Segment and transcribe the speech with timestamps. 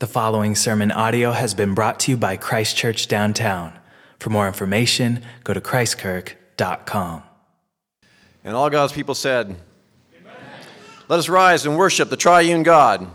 [0.00, 3.76] The following sermon audio has been brought to you by Christ Church Downtown.
[4.20, 7.24] For more information, go to christkirk.com.
[8.44, 9.56] And all God's people said,
[10.20, 10.36] Amen.
[11.08, 13.10] Let us rise and worship the triune God.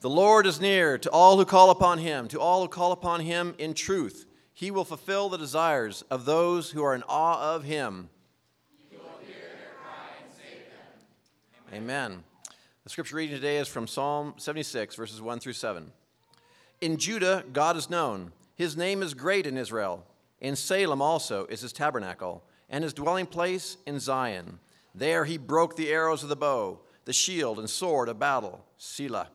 [0.00, 3.20] The Lord is near to all who call upon him, to all who call upon
[3.20, 4.26] him in truth.
[4.52, 8.08] He will fulfill the desires of those who are in awe of him.
[11.72, 12.24] Amen.
[12.84, 15.90] The scripture reading today is from Psalm 76, verses 1 through 7.
[16.82, 18.30] In Judah, God is known.
[18.56, 20.04] His name is great in Israel.
[20.42, 24.58] In Salem also is his tabernacle, and his dwelling place in Zion.
[24.94, 28.62] There he broke the arrows of the bow, the shield and sword of battle.
[28.76, 29.30] Selah.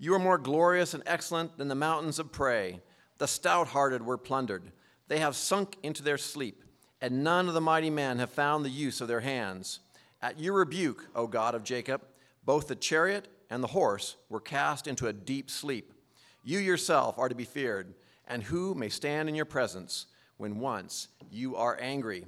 [0.00, 2.80] You are more glorious and excellent than the mountains of prey.
[3.18, 4.64] The stout hearted were plundered.
[5.06, 6.64] They have sunk into their sleep,
[7.00, 9.78] and none of the mighty men have found the use of their hands.
[10.20, 12.02] At your rebuke, O God of Jacob,
[12.44, 15.92] both the chariot and the horse were cast into a deep sleep.
[16.42, 17.94] You yourself are to be feared,
[18.26, 20.06] and who may stand in your presence
[20.36, 22.26] when once you are angry?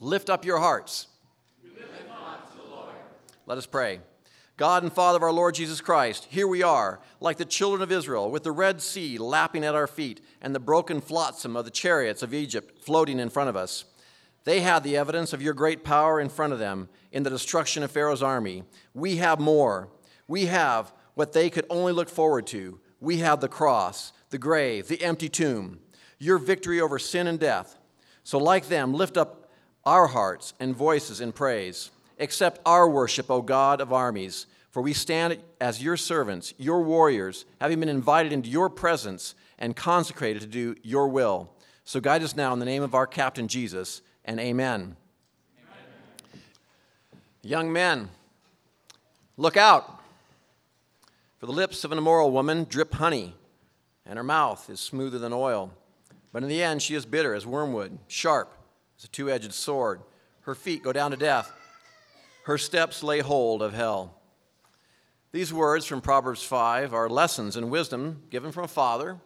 [0.00, 1.06] Lift up your hearts.
[3.46, 4.00] Let us pray.
[4.58, 7.92] God and Father of our Lord Jesus Christ, here we are, like the children of
[7.92, 11.70] Israel, with the Red Sea lapping at our feet and the broken flotsam of the
[11.70, 13.84] chariots of Egypt floating in front of us.
[14.48, 17.82] They had the evidence of your great power in front of them in the destruction
[17.82, 18.64] of Pharaoh's army.
[18.94, 19.90] We have more.
[20.26, 22.80] We have what they could only look forward to.
[22.98, 25.80] We have the cross, the grave, the empty tomb,
[26.18, 27.76] your victory over sin and death.
[28.24, 29.50] So, like them, lift up
[29.84, 31.90] our hearts and voices in praise.
[32.18, 37.44] Accept our worship, O God of armies, for we stand as your servants, your warriors,
[37.60, 41.52] having been invited into your presence and consecrated to do your will.
[41.84, 44.94] So, guide us now in the name of our captain Jesus and amen.
[45.58, 46.42] amen.
[47.42, 48.10] Young men,
[49.38, 50.02] look out.
[51.38, 53.34] For the lips of an immoral woman drip honey,
[54.04, 55.72] and her mouth is smoother than oil.
[56.30, 58.52] But in the end, she is bitter as wormwood, sharp
[58.98, 60.02] as a two edged sword.
[60.42, 61.50] Her feet go down to death,
[62.44, 64.14] her steps lay hold of hell.
[65.32, 69.16] These words from Proverbs 5 are lessons in wisdom given from a father,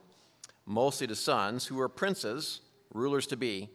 [0.65, 2.61] mostly to sons who are princes,
[2.93, 3.69] rulers to be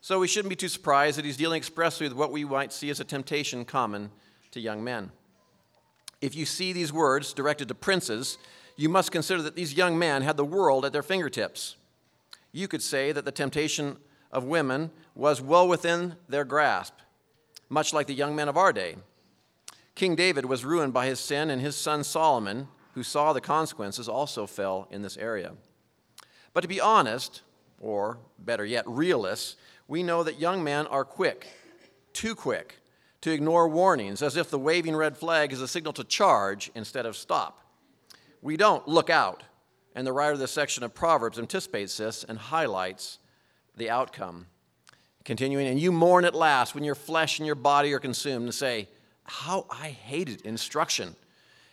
[0.00, 2.90] so we shouldn't be too surprised that he's dealing expressly with what we might see
[2.90, 4.10] as a temptation common
[4.50, 5.10] to young men.
[6.20, 8.38] If you see these words directed to princes,
[8.76, 11.76] you must consider that these young men had the world at their fingertips.
[12.52, 13.96] You could say that the temptation
[14.32, 16.94] of women was well within their grasp,
[17.68, 18.96] much like the young men of our day.
[19.94, 24.08] King David was ruined by his sin, and his son Solomon, who saw the consequences,
[24.08, 25.52] also fell in this area.
[26.54, 27.42] But to be honest,
[27.80, 29.56] or better yet, realists,
[29.90, 31.48] we know that young men are quick,
[32.12, 32.78] too quick,
[33.22, 37.06] to ignore warnings as if the waving red flag is a signal to charge instead
[37.06, 37.58] of stop.
[38.40, 39.42] We don't look out,
[39.96, 43.18] and the writer of this section of Proverbs anticipates this and highlights
[43.76, 44.46] the outcome.
[45.24, 48.54] Continuing, and you mourn at last when your flesh and your body are consumed, and
[48.54, 48.88] say,
[49.24, 51.16] How I hated instruction,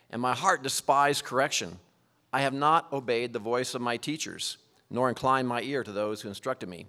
[0.09, 1.77] and my heart despised correction.
[2.33, 4.57] I have not obeyed the voice of my teachers,
[4.89, 6.87] nor inclined my ear to those who instructed me.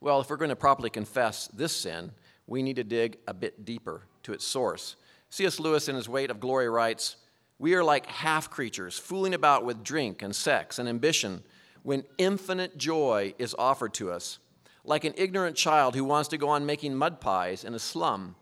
[0.00, 2.12] Well, if we're going to properly confess this sin,
[2.46, 4.96] we need to dig a bit deeper to its source.
[5.30, 5.58] C.S.
[5.58, 7.16] Lewis, in his Weight of Glory, writes
[7.58, 11.42] We are like half creatures, fooling about with drink and sex and ambition
[11.82, 14.38] when infinite joy is offered to us,
[14.84, 18.36] like an ignorant child who wants to go on making mud pies in a slum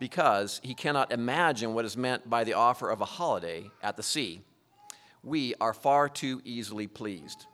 [0.00, 4.02] because he cannot imagine what is meant by the offer of a holiday at the
[4.02, 4.40] sea.
[5.22, 7.46] We are far too easily pleased.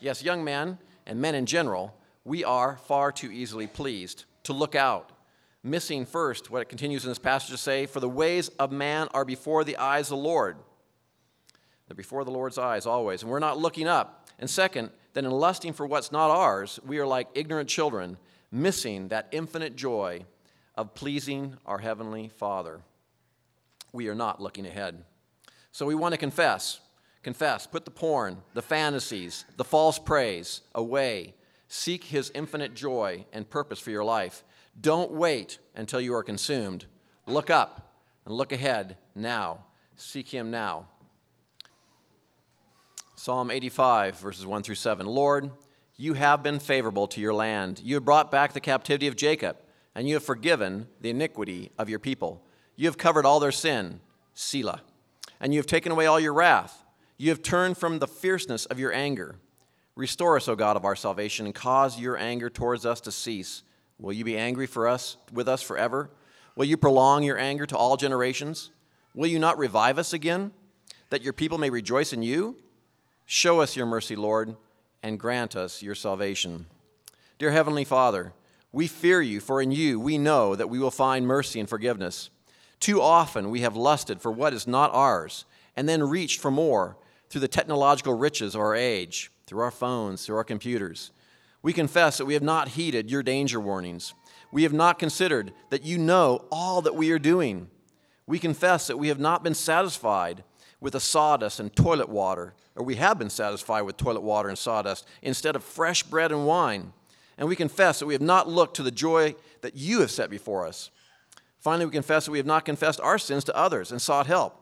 [0.00, 1.94] Yes, young men and men in general
[2.28, 5.12] we are far too easily pleased to look out,
[5.62, 9.08] missing first what it continues in this passage to say, For the ways of man
[9.14, 10.58] are before the eyes of the Lord.
[11.86, 14.28] They're before the Lord's eyes always, and we're not looking up.
[14.38, 18.18] And second, that in lusting for what's not ours, we are like ignorant children,
[18.52, 20.26] missing that infinite joy
[20.76, 22.80] of pleasing our Heavenly Father.
[23.90, 25.02] We are not looking ahead.
[25.72, 26.80] So we want to confess.
[27.22, 27.66] Confess.
[27.66, 31.32] Put the porn, the fantasies, the false praise away
[31.68, 34.42] Seek his infinite joy and purpose for your life.
[34.80, 36.86] Don't wait until you are consumed.
[37.26, 37.94] Look up
[38.24, 39.66] and look ahead now.
[39.94, 40.86] Seek him now.
[43.16, 45.06] Psalm 85, verses 1 through 7.
[45.06, 45.50] Lord,
[45.96, 47.80] you have been favorable to your land.
[47.84, 49.56] You have brought back the captivity of Jacob,
[49.94, 52.44] and you have forgiven the iniquity of your people.
[52.76, 54.00] You have covered all their sin,
[54.34, 54.82] Selah,
[55.40, 56.84] and you have taken away all your wrath.
[57.16, 59.34] You have turned from the fierceness of your anger.
[59.98, 63.64] Restore us, O God of our salvation, and cause your anger towards us to cease.
[63.98, 66.08] Will you be angry for us with us forever?
[66.54, 68.70] Will you prolong your anger to all generations?
[69.12, 70.52] Will you not revive us again,
[71.10, 72.54] that your people may rejoice in you?
[73.26, 74.54] Show us your mercy, Lord,
[75.02, 76.66] and grant us your salvation.
[77.40, 78.34] Dear Heavenly Father,
[78.70, 82.30] we fear you, for in you we know that we will find mercy and forgiveness.
[82.78, 86.96] Too often we have lusted for what is not ours, and then reached for more
[87.28, 91.10] through the technological riches of our age, through our phones, through our computers.
[91.62, 94.14] We confess that we have not heeded your danger warnings.
[94.52, 97.68] We have not considered that you know all that we are doing.
[98.26, 100.44] We confess that we have not been satisfied
[100.80, 104.56] with the sawdust and toilet water, or we have been satisfied with toilet water and
[104.56, 106.92] sawdust instead of fresh bread and wine.
[107.36, 110.30] And we confess that we have not looked to the joy that you have set
[110.30, 110.90] before us.
[111.58, 114.60] Finally, we confess that we have not confessed our sins to others and sought help.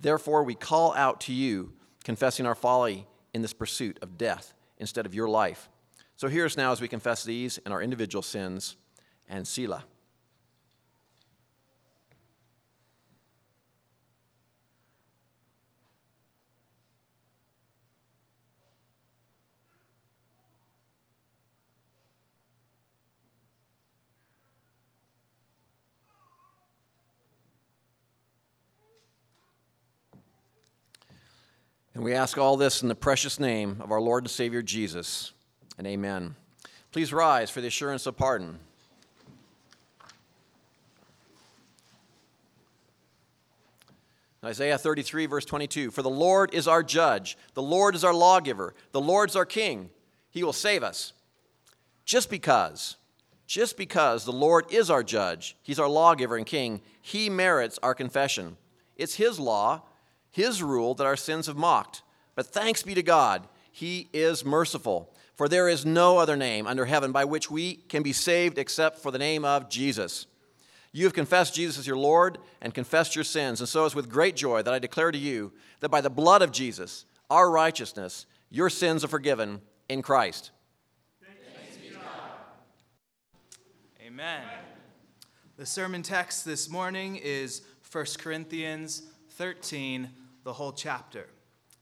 [0.00, 1.72] Therefore, we call out to you,
[2.04, 5.68] confessing our folly in this pursuit of death instead of your life.
[6.16, 8.76] So hear us now as we confess these and our individual sins
[9.28, 9.84] and Selah.
[31.98, 35.32] And we ask all this in the precious name of our Lord and Savior Jesus.
[35.78, 36.36] And amen.
[36.92, 38.60] Please rise for the assurance of pardon.
[44.44, 48.76] Isaiah 33, verse 22 For the Lord is our judge, the Lord is our lawgiver,
[48.92, 49.90] the Lord is our king.
[50.30, 51.14] He will save us.
[52.04, 52.94] Just because,
[53.48, 57.92] just because the Lord is our judge, He's our lawgiver and king, He merits our
[57.92, 58.56] confession.
[58.94, 59.82] It's His law,
[60.30, 62.02] His rule that our sins have mocked.
[62.34, 65.12] But thanks be to God, He is merciful.
[65.34, 68.98] For there is no other name under heaven by which we can be saved except
[68.98, 70.26] for the name of Jesus.
[70.90, 74.10] You have confessed Jesus as your Lord and confessed your sins, and so it's with
[74.10, 78.26] great joy that I declare to you that by the blood of Jesus, our righteousness,
[78.50, 80.50] your sins are forgiven in Christ.
[84.04, 84.42] Amen.
[85.56, 89.02] The sermon text this morning is 1 Corinthians
[89.38, 90.10] 13,
[90.42, 91.28] the whole chapter.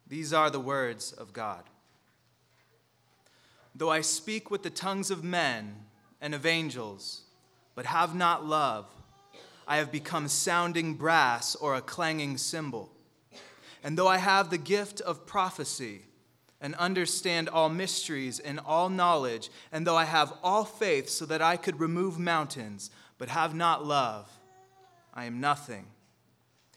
[0.07, 1.63] These are the words of God.
[3.75, 5.75] Though I speak with the tongues of men
[6.21, 7.23] and of angels,
[7.75, 8.85] but have not love,
[9.67, 12.93] I have become sounding brass or a clanging cymbal.
[13.83, 16.03] And though I have the gift of prophecy
[16.61, 21.41] and understand all mysteries and all knowledge, and though I have all faith so that
[21.41, 24.31] I could remove mountains, but have not love,
[25.15, 25.87] I am nothing.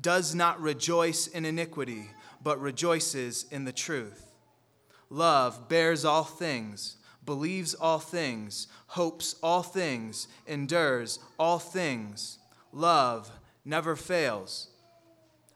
[0.00, 2.10] does not rejoice in iniquity,
[2.42, 4.32] but rejoices in the truth.
[5.08, 12.38] Love bears all things, believes all things, hopes all things, endures all things
[12.72, 13.30] love
[13.64, 14.68] never fails.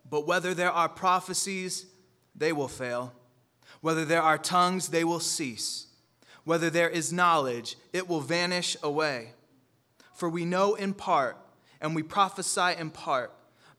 [0.08, 1.86] But whether there are prophecies,
[2.34, 3.12] they will fail.
[3.80, 5.86] Whether there are tongues, they will cease.
[6.44, 9.32] Whether there is knowledge, it will vanish away.
[10.12, 11.38] For we know in part,
[11.80, 13.32] and we prophesy in part.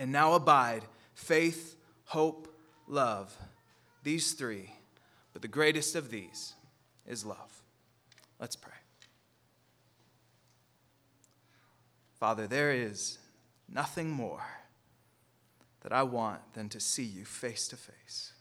[0.00, 1.76] And now abide faith,
[2.06, 2.48] hope,
[2.88, 3.36] love.
[4.02, 4.72] These three,
[5.34, 6.54] but the greatest of these
[7.06, 7.62] is love.
[8.40, 8.72] Let's pray.
[12.18, 13.18] Father, there is
[13.68, 14.42] nothing more
[15.82, 18.32] that I want than to see you face to face.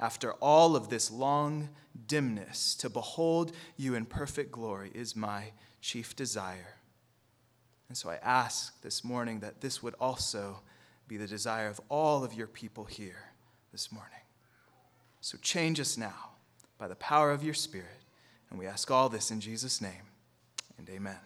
[0.00, 1.68] After all of this long
[2.08, 6.77] dimness, to behold you in perfect glory is my chief desire.
[7.88, 10.60] And so I ask this morning that this would also
[11.06, 13.30] be the desire of all of your people here
[13.72, 14.12] this morning.
[15.20, 16.30] So change us now
[16.76, 17.86] by the power of your Spirit.
[18.50, 19.92] And we ask all this in Jesus' name.
[20.76, 21.16] And amen.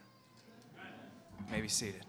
[0.78, 0.92] amen.
[1.40, 2.04] You may be seated.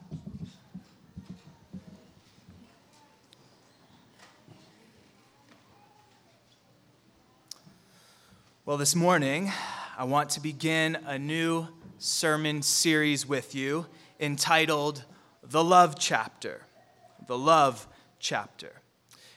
[8.66, 9.52] Well, this morning,
[9.98, 11.68] I want to begin a new
[12.00, 13.88] sermon series with you
[14.20, 15.04] entitled
[15.44, 16.66] The Love Chapter.
[17.28, 17.88] The Love
[18.20, 18.82] Chapter.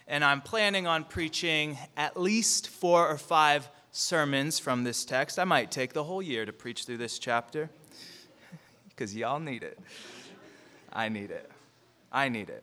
[0.07, 5.39] And I'm planning on preaching at least four or five sermons from this text.
[5.39, 7.71] I might take the whole year to preach through this chapter
[8.89, 9.79] because y'all need it.
[10.93, 11.51] I need it.
[12.13, 12.63] I need it.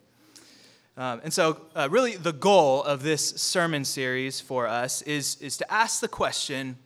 [0.96, 5.58] Um, and so, uh, really, the goal of this sermon series for us is, is
[5.58, 6.78] to ask the question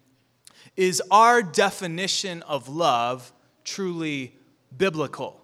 [0.77, 3.33] Is our definition of love
[3.65, 4.37] truly
[4.77, 5.41] biblical?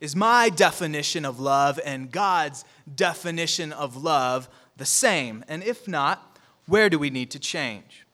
[0.00, 5.44] Is my definition of love and God's definition of love the same?
[5.46, 8.04] And if not, where do we need to change?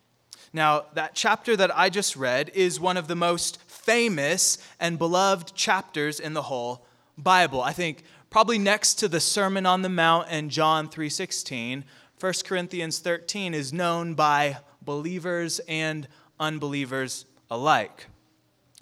[0.52, 5.54] Now, that chapter that I just read is one of the most famous and beloved
[5.54, 7.62] chapters in the whole Bible.
[7.62, 11.84] I think probably next to the Sermon on the Mount and John 3:16,
[12.18, 16.08] 1 Corinthians 13 is known by believers and
[16.38, 18.06] unbelievers alike.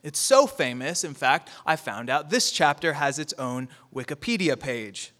[0.06, 5.10] It's so famous, in fact, I found out this chapter has its own Wikipedia page.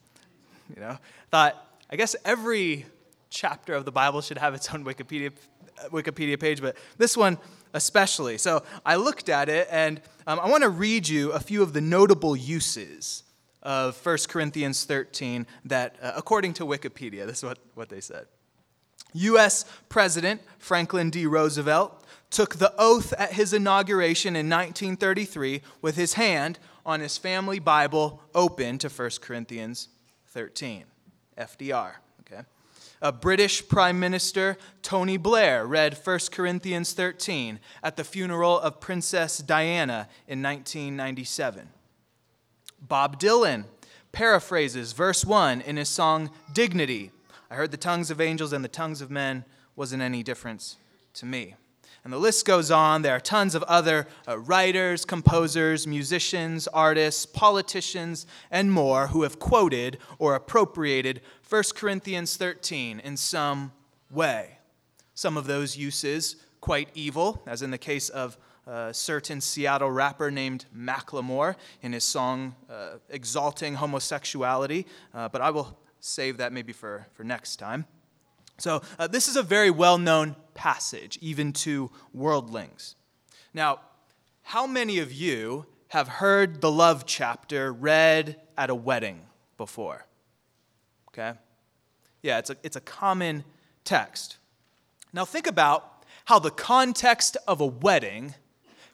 [0.72, 2.86] You know, thought I guess every
[3.28, 5.32] chapter of the Bible should have its own Wikipedia
[5.90, 7.36] Wikipedia page, but this one
[7.74, 8.38] especially.
[8.38, 11.72] So I looked at it, and um, I want to read you a few of
[11.72, 13.24] the notable uses
[13.64, 18.26] of 1 Corinthians 13 that, uh, according to Wikipedia, this is what, what they said.
[19.14, 19.64] U.S.
[19.88, 21.26] President Franklin D.
[21.26, 27.58] Roosevelt took the oath at his inauguration in 1933 with his hand on his family
[27.58, 29.88] Bible open to 1 Corinthians
[30.28, 30.84] 13.
[31.38, 31.92] FDR.
[32.20, 32.42] Okay.
[33.02, 39.38] A British Prime Minister, Tony Blair, read 1 Corinthians 13 at the funeral of Princess
[39.38, 41.68] Diana in 1997.
[42.80, 43.64] Bob Dylan
[44.12, 47.10] paraphrases verse 1 in his song Dignity.
[47.50, 50.76] I heard the tongues of angels and the tongues of men wasn't any difference
[51.14, 51.54] to me.
[52.06, 53.02] And the list goes on.
[53.02, 59.40] There are tons of other uh, writers, composers, musicians, artists, politicians, and more who have
[59.40, 63.72] quoted or appropriated 1 Corinthians 13 in some
[64.08, 64.58] way.
[65.14, 70.30] Some of those uses quite evil, as in the case of a certain Seattle rapper
[70.30, 76.72] named Macklemore in his song uh, exalting homosexuality, uh, but I will save that maybe
[76.72, 77.84] for, for next time.
[78.58, 82.94] So, uh, this is a very well known passage, even to worldlings.
[83.52, 83.80] Now,
[84.42, 89.22] how many of you have heard the love chapter read at a wedding
[89.56, 90.06] before?
[91.08, 91.38] Okay?
[92.22, 93.44] Yeah, it's a, it's a common
[93.84, 94.38] text.
[95.12, 98.34] Now, think about how the context of a wedding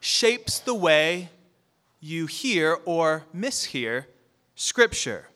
[0.01, 1.31] shapes the way
[2.01, 4.07] you hear or mishear
[4.55, 5.29] Scripture.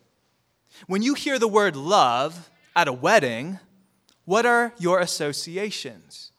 [0.86, 3.58] When you hear the word love at a wedding,
[4.26, 6.32] what are your associations?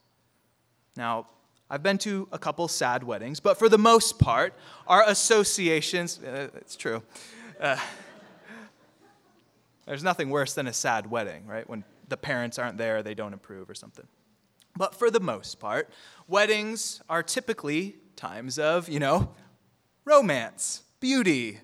[0.96, 1.28] Now,
[1.70, 4.54] I've been to a couple sad weddings, but for the most part,
[4.88, 7.02] our associations, uh, it's true.
[7.60, 7.78] Uh,
[9.86, 11.68] there's nothing worse than a sad wedding, right?
[11.68, 14.06] When the parents aren't there, they don't approve or something.
[14.78, 15.90] But for the most part,
[16.28, 19.30] weddings are typically times of, you know,
[20.06, 21.60] romance, beauty,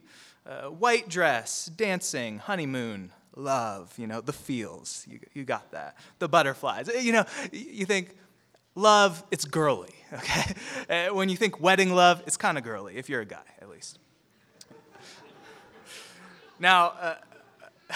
[0.46, 5.06] uh, white dress, dancing, honeymoon, love, you know, the feels.
[5.10, 5.98] You, you got that.
[6.20, 6.90] The butterflies.
[7.02, 8.16] You know, you think
[8.76, 10.54] love, it's girly, okay?
[10.90, 13.70] Uh, when you think wedding love, it's kind of girly, if you're a guy, at
[13.70, 14.00] least.
[16.60, 17.16] Now, uh,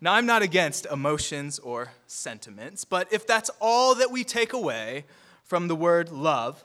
[0.00, 5.04] now, I'm not against emotions or sentiments, but if that's all that we take away
[5.42, 6.64] from the word love,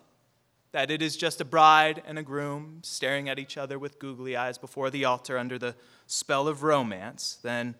[0.71, 4.35] that it is just a bride and a groom staring at each other with googly
[4.35, 7.75] eyes before the altar under the spell of romance, then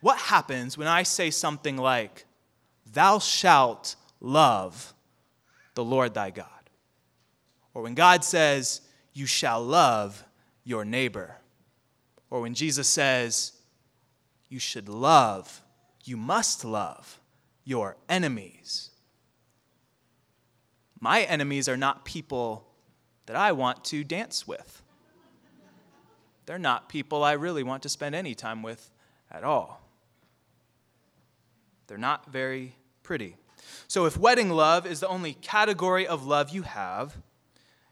[0.00, 2.26] what happens when I say something like,
[2.92, 4.92] Thou shalt love
[5.74, 6.46] the Lord thy God?
[7.72, 8.80] Or when God says,
[9.12, 10.24] You shall love
[10.64, 11.36] your neighbor?
[12.30, 13.52] Or when Jesus says,
[14.48, 15.62] you should love,
[16.04, 17.20] you must love
[17.64, 18.90] your enemies.
[21.00, 22.66] My enemies are not people
[23.26, 24.82] that I want to dance with.
[26.46, 28.90] They're not people I really want to spend any time with
[29.30, 29.80] at all.
[31.86, 33.36] They're not very pretty.
[33.88, 37.16] So, if wedding love is the only category of love you have,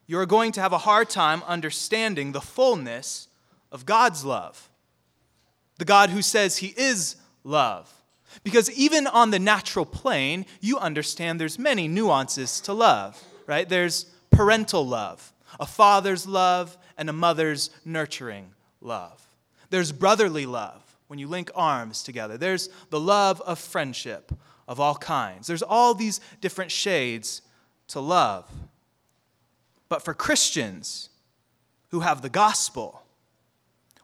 [0.06, 3.28] you're going to have a hard time understanding the fullness
[3.70, 4.68] of God's love
[5.82, 8.01] the God who says he is love.
[8.44, 13.68] Because even on the natural plane, you understand there's many nuances to love, right?
[13.68, 19.20] There's parental love, a father's love, and a mother's nurturing love.
[19.70, 22.36] There's brotherly love when you link arms together.
[22.38, 24.32] There's the love of friendship,
[24.68, 25.46] of all kinds.
[25.46, 27.42] There's all these different shades
[27.88, 28.50] to love.
[29.88, 31.10] But for Christians
[31.90, 33.01] who have the gospel,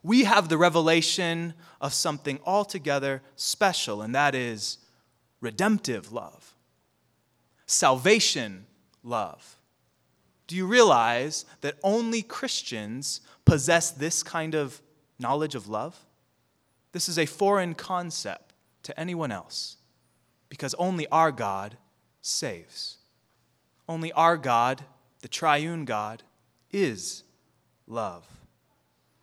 [0.08, 4.78] we have the revelation of something altogether special, and that is
[5.42, 6.54] redemptive love,
[7.66, 8.64] salvation
[9.04, 9.58] love.
[10.46, 14.80] Do you realize that only Christians possess this kind of
[15.18, 16.06] knowledge of love?
[16.92, 19.76] This is a foreign concept to anyone else
[20.48, 21.76] because only our God
[22.22, 22.96] saves.
[23.86, 24.86] Only our God,
[25.20, 26.22] the triune God,
[26.72, 27.24] is
[27.86, 28.37] love.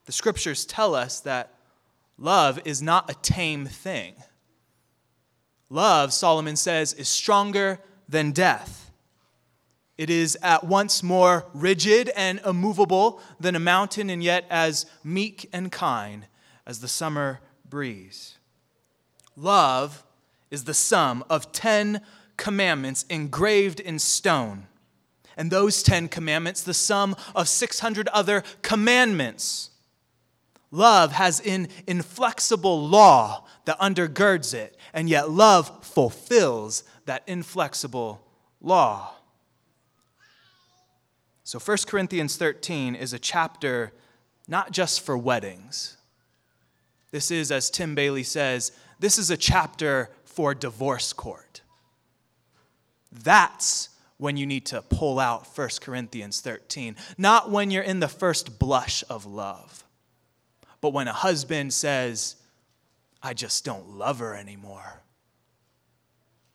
[0.05, 1.53] The scriptures tell us that
[2.17, 4.15] love is not a tame thing.
[5.69, 8.91] Love, Solomon says, is stronger than death.
[9.97, 15.49] It is at once more rigid and immovable than a mountain, and yet as meek
[15.53, 16.27] and kind
[16.65, 18.37] as the summer breeze.
[19.35, 20.03] Love
[20.51, 22.01] is the sum of 10
[22.37, 24.67] commandments engraved in stone.
[25.37, 29.71] And those 10 commandments, the sum of 600 other commandments.
[30.75, 38.21] Love has an inflexible law that undergirds it, and yet love fulfills that inflexible
[38.59, 39.13] law.
[41.45, 43.93] So 1 Corinthians 13 is a chapter
[44.49, 45.95] not just for weddings.
[47.11, 51.61] This is, as Tim Bailey says, this is a chapter for divorce court.
[53.13, 58.09] That's when you need to pull out 1 Corinthians 13, not when you're in the
[58.09, 59.84] first blush of love,
[60.85, 62.35] but when a husband says,
[63.23, 65.01] I just don't love her anymore.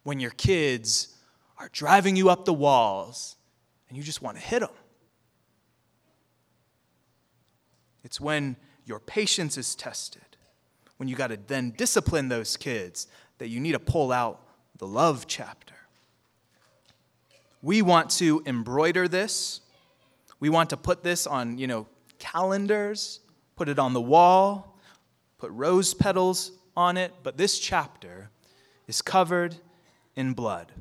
[0.04, 1.16] When your kids
[1.58, 3.34] are driving you up the walls
[3.88, 4.70] and you just want to hit them.
[8.04, 10.36] It's when your patience is tested,
[10.98, 13.08] when you got to then discipline those kids,
[13.38, 14.40] that you need to pull out
[14.78, 15.74] the love chapter.
[17.62, 19.60] We want to embroider this.
[20.38, 21.88] We want to put this on, you know,
[22.20, 23.18] calendars,
[23.60, 24.74] put it on the wall,
[25.36, 28.30] put rose petals on it, but this chapter
[28.88, 29.54] is covered
[30.16, 30.72] in blood.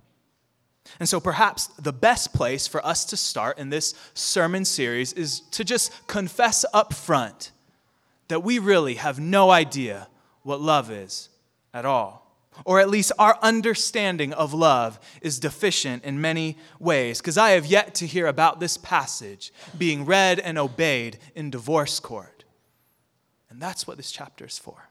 [0.98, 5.42] And so, perhaps the best place for us to start in this sermon series is
[5.52, 7.52] to just confess up front
[8.30, 10.08] that we really have no idea
[10.44, 11.28] what love is
[11.74, 12.34] at all.
[12.64, 17.66] Or at least our understanding of love is deficient in many ways, because I have
[17.66, 22.39] yet to hear about this passage being read and obeyed in divorce court.
[23.50, 24.90] And that's what this chapter is for.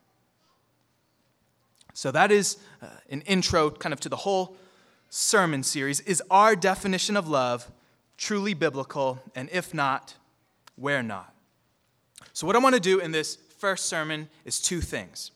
[1.95, 4.57] So, that is uh, an intro kind of to the whole
[5.11, 7.71] sermon series is our definition of love
[8.17, 9.21] truly biblical?
[9.35, 10.15] And if not,
[10.77, 11.33] where not?
[12.33, 15.31] So, what I want to do in this first sermon is two things.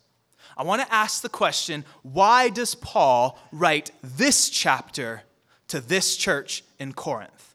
[0.56, 5.22] I want to ask the question why does Paul write this chapter
[5.68, 7.54] to this church in Corinth?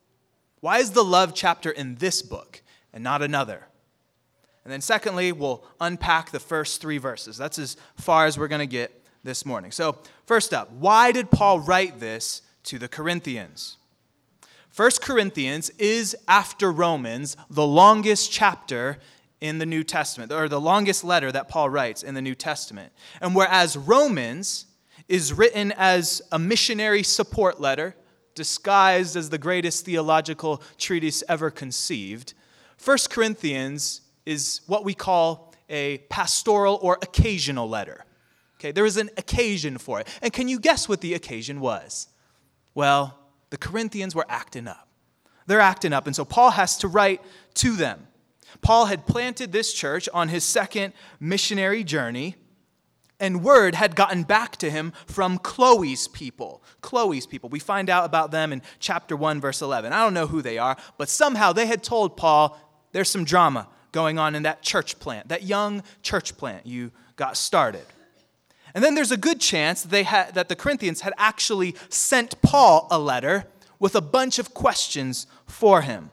[0.62, 3.67] Why is the love chapter in this book and not another?
[4.67, 7.38] And then, secondly, we'll unpack the first three verses.
[7.38, 9.71] That's as far as we're going to get this morning.
[9.71, 13.77] So, first up, why did Paul write this to the Corinthians?
[14.69, 18.97] First Corinthians is, after Romans, the longest chapter
[19.39, 22.91] in the New Testament, or the longest letter that Paul writes in the New Testament.
[23.21, 24.65] And whereas Romans
[25.08, 27.95] is written as a missionary support letter,
[28.36, 32.34] disguised as the greatest theological treatise ever conceived,
[32.75, 38.04] First Corinthians is what we call a pastoral or occasional letter.
[38.60, 40.08] Okay, there is an occasion for it.
[40.22, 42.08] And can you guess what the occasion was?
[42.76, 43.18] Well,
[43.50, 44.88] the Corinthians were acting up.
[45.46, 47.22] They're acting up, and so Paul has to write
[47.56, 48.08] to them.
[48.62, 52.36] Paul had planted this church on his second missionary journey,
[53.20, 56.62] and word had gotten back to him from Chloe's people.
[56.82, 57.50] Chloe's people.
[57.50, 59.94] We find out about them in chapter 1, verse 11.
[59.94, 62.60] I don't know who they are, but somehow they had told Paul
[62.92, 67.36] there's some drama going on in that church plant, that young church plant you got
[67.36, 67.84] started.
[68.76, 72.88] And then there's a good chance they had, that the Corinthians had actually sent Paul
[72.92, 73.46] a letter
[73.80, 76.12] with a bunch of questions for him.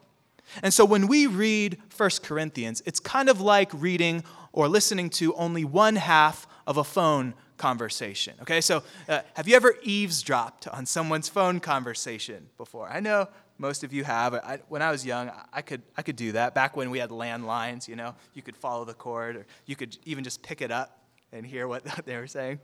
[0.63, 5.35] And so when we read 1 Corinthians, it's kind of like reading or listening to
[5.35, 8.33] only one half of a phone conversation.
[8.41, 12.89] Okay, so uh, have you ever eavesdropped on someone's phone conversation before?
[12.89, 14.35] I know most of you have.
[14.35, 16.55] I, when I was young, I could, I could do that.
[16.55, 19.97] Back when we had landlines, you know, you could follow the cord or you could
[20.05, 20.99] even just pick it up
[21.33, 22.61] and hear what they were saying?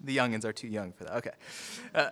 [0.00, 1.16] The youngins are too young for that.
[1.16, 1.30] Okay.
[1.94, 2.10] Uh,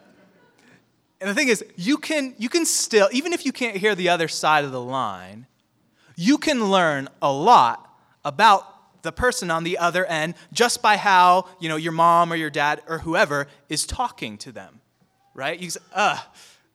[1.21, 4.09] and the thing is, you can, you can still, even if you can't hear the
[4.09, 5.47] other side of the line,
[6.17, 11.47] you can learn a lot about the person on the other end just by how,
[11.59, 14.81] you know, your mom or your dad or whoever is talking to them,
[15.35, 15.59] right?
[15.59, 16.19] You say, uh,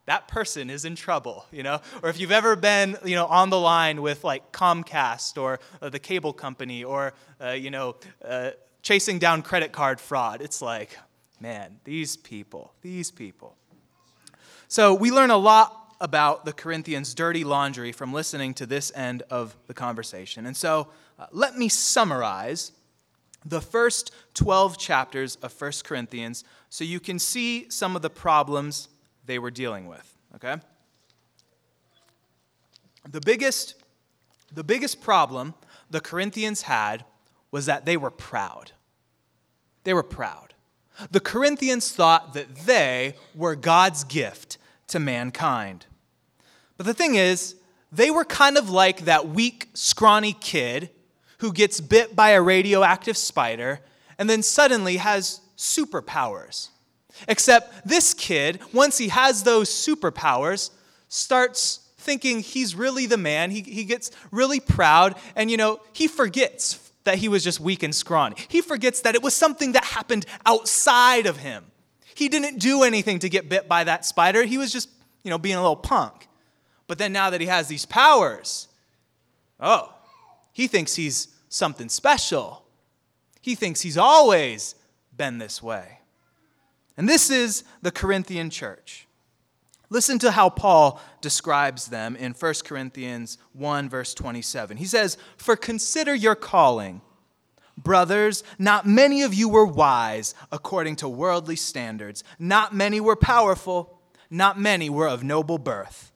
[0.05, 1.81] that person is in trouble, you know?
[2.03, 5.89] Or if you've ever been, you know, on the line with like Comcast or uh,
[5.89, 10.97] the cable company or, uh, you know, uh, chasing down credit card fraud, it's like,
[11.39, 13.55] man, these people, these people.
[14.67, 19.23] So we learn a lot about the Corinthians' dirty laundry from listening to this end
[19.29, 20.45] of the conversation.
[20.45, 22.73] And so uh, let me summarize
[23.45, 28.89] the first 12 chapters of 1 Corinthians so you can see some of the problems
[29.25, 30.57] they were dealing with, okay?
[33.09, 33.75] The biggest,
[34.53, 35.53] the biggest problem
[35.89, 37.05] the Corinthians had
[37.51, 38.71] was that they were proud.
[39.83, 40.53] They were proud.
[41.11, 44.57] The Corinthians thought that they were God's gift
[44.87, 45.85] to mankind.
[46.77, 47.55] But the thing is,
[47.91, 50.89] they were kind of like that weak, scrawny kid
[51.39, 53.79] who gets bit by a radioactive spider
[54.17, 56.69] and then suddenly has superpowers.
[57.27, 60.71] Except this kid, once he has those superpowers,
[61.07, 63.51] starts thinking he's really the man.
[63.51, 67.83] He, he gets really proud, and you know, he forgets that he was just weak
[67.83, 68.35] and scrawny.
[68.47, 71.65] He forgets that it was something that happened outside of him.
[72.15, 74.43] He didn't do anything to get bit by that spider.
[74.43, 74.89] He was just,
[75.23, 76.27] you know, being a little punk.
[76.87, 78.67] But then now that he has these powers,
[79.59, 79.93] oh,
[80.53, 82.63] he thinks he's something special.
[83.41, 84.75] He thinks he's always
[85.15, 85.94] been this way.
[86.97, 89.07] And this is the Corinthian church.
[89.89, 94.77] Listen to how Paul describes them in 1 Corinthians 1, verse 27.
[94.77, 97.01] He says, For consider your calling.
[97.77, 102.23] Brothers, not many of you were wise according to worldly standards.
[102.39, 103.99] Not many were powerful.
[104.29, 106.11] Not many were of noble birth.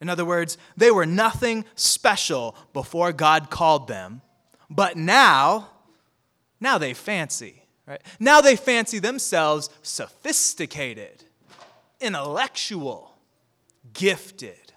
[0.00, 4.22] In other words, they were nothing special before God called them.
[4.68, 5.68] But now,
[6.60, 7.61] now they fancy.
[7.92, 8.00] Right?
[8.18, 11.24] Now they fancy themselves sophisticated,
[12.00, 13.14] intellectual,
[13.92, 14.72] gifted,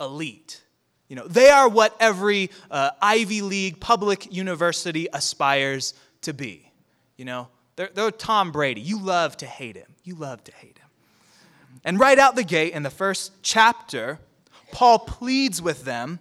[0.00, 0.62] elite.
[1.08, 6.72] You know, they are what every uh, Ivy League public university aspires to be.
[7.18, 8.80] You know, they're, they're Tom Brady.
[8.80, 9.94] You love to hate him.
[10.02, 10.88] You love to hate him.
[11.84, 14.20] And right out the gate in the first chapter,
[14.72, 16.18] Paul pleads with them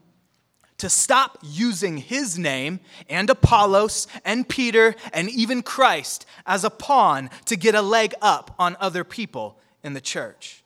[0.78, 7.30] to stop using his name and Apollos and Peter and even Christ as a pawn
[7.46, 10.64] to get a leg up on other people in the church.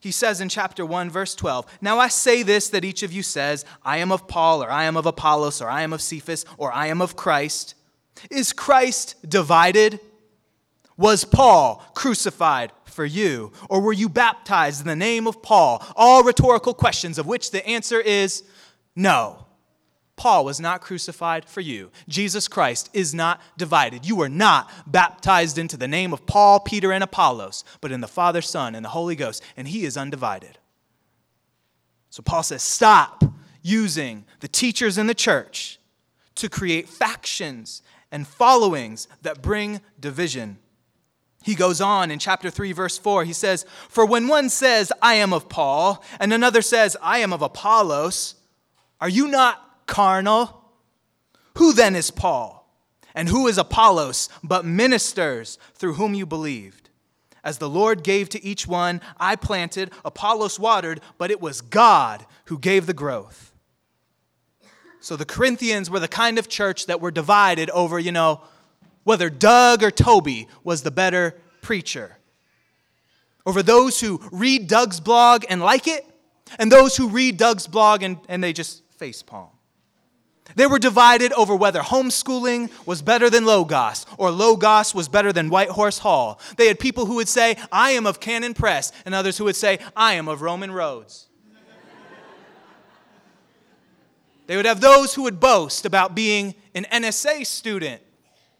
[0.00, 3.22] He says in chapter 1, verse 12, Now I say this that each of you
[3.22, 6.46] says, I am of Paul, or I am of Apollos, or I am of Cephas,
[6.56, 7.74] or I am of Christ.
[8.30, 10.00] Is Christ divided?
[10.96, 13.52] Was Paul crucified for you?
[13.68, 15.84] Or were you baptized in the name of Paul?
[15.96, 18.42] All rhetorical questions of which the answer is
[18.94, 19.46] no.
[20.16, 21.90] Paul was not crucified for you.
[22.06, 24.04] Jesus Christ is not divided.
[24.04, 28.06] You were not baptized into the name of Paul, Peter, and Apollos, but in the
[28.06, 30.58] Father, Son, and the Holy Ghost, and he is undivided.
[32.10, 33.24] So Paul says, stop
[33.62, 35.78] using the teachers in the church
[36.34, 40.58] to create factions and followings that bring division.
[41.42, 43.24] He goes on in chapter 3, verse 4.
[43.24, 47.32] He says, For when one says, I am of Paul, and another says, I am
[47.32, 48.34] of Apollos,
[49.00, 50.64] are you not carnal?
[51.56, 52.56] Who then is Paul?
[53.14, 56.90] And who is Apollos but ministers through whom you believed?
[57.42, 62.26] As the Lord gave to each one, I planted, Apollos watered, but it was God
[62.46, 63.52] who gave the growth.
[65.00, 68.42] So the Corinthians were the kind of church that were divided over, you know,
[69.04, 72.18] whether Doug or Toby was the better preacher.
[73.46, 76.04] Over those who read Doug's blog and like it,
[76.58, 79.48] and those who read Doug's blog and, and they just face palm.
[80.56, 85.48] They were divided over whether homeschooling was better than Logos or Logos was better than
[85.48, 86.38] White Horse Hall.
[86.58, 89.56] They had people who would say, I am of Canon Press, and others who would
[89.56, 91.28] say, I am of Roman Roads.
[94.46, 98.02] they would have those who would boast about being an NSA student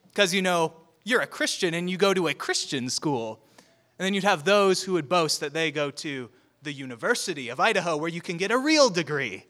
[0.04, 0.72] because, you know,
[1.04, 3.42] you're a Christian and you go to a Christian school.
[3.98, 6.30] And then you'd have those who would boast that they go to
[6.62, 9.44] the University of Idaho where you can get a real degree.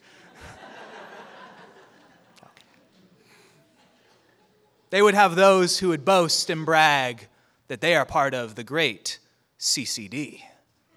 [4.90, 7.28] They would have those who would boast and brag
[7.68, 9.20] that they are part of the great
[9.58, 10.40] CCD,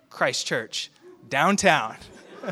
[0.10, 0.91] Christ Church,
[1.29, 1.97] downtown.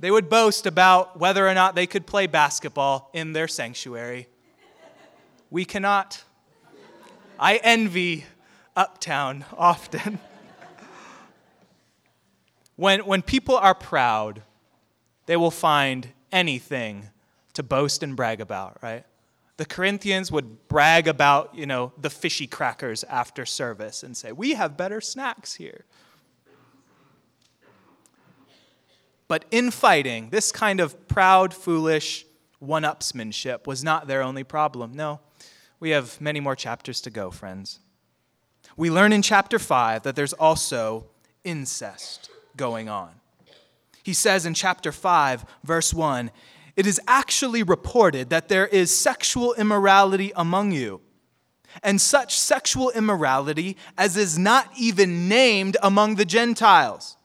[0.00, 4.26] they would boast about whether or not they could play basketball in their sanctuary.
[5.48, 6.24] We cannot.
[7.38, 8.24] I envy
[8.74, 10.18] Uptown often.
[12.76, 14.42] when, when people are proud,
[15.26, 17.10] they will find anything
[17.56, 19.04] to boast and brag about, right?
[19.56, 24.54] The Corinthians would brag about, you know, the fishy crackers after service and say, "We
[24.54, 25.84] have better snacks here."
[29.28, 32.26] But infighting, this kind of proud, foolish
[32.58, 34.92] one upsmanship was not their only problem.
[34.92, 35.20] No,
[35.80, 37.80] we have many more chapters to go, friends.
[38.76, 41.06] We learn in chapter 5 that there's also
[41.44, 43.20] incest going on.
[44.02, 46.30] He says in chapter 5, verse 1
[46.76, 51.00] It is actually reported that there is sexual immorality among you,
[51.82, 57.16] and such sexual immorality as is not even named among the Gentiles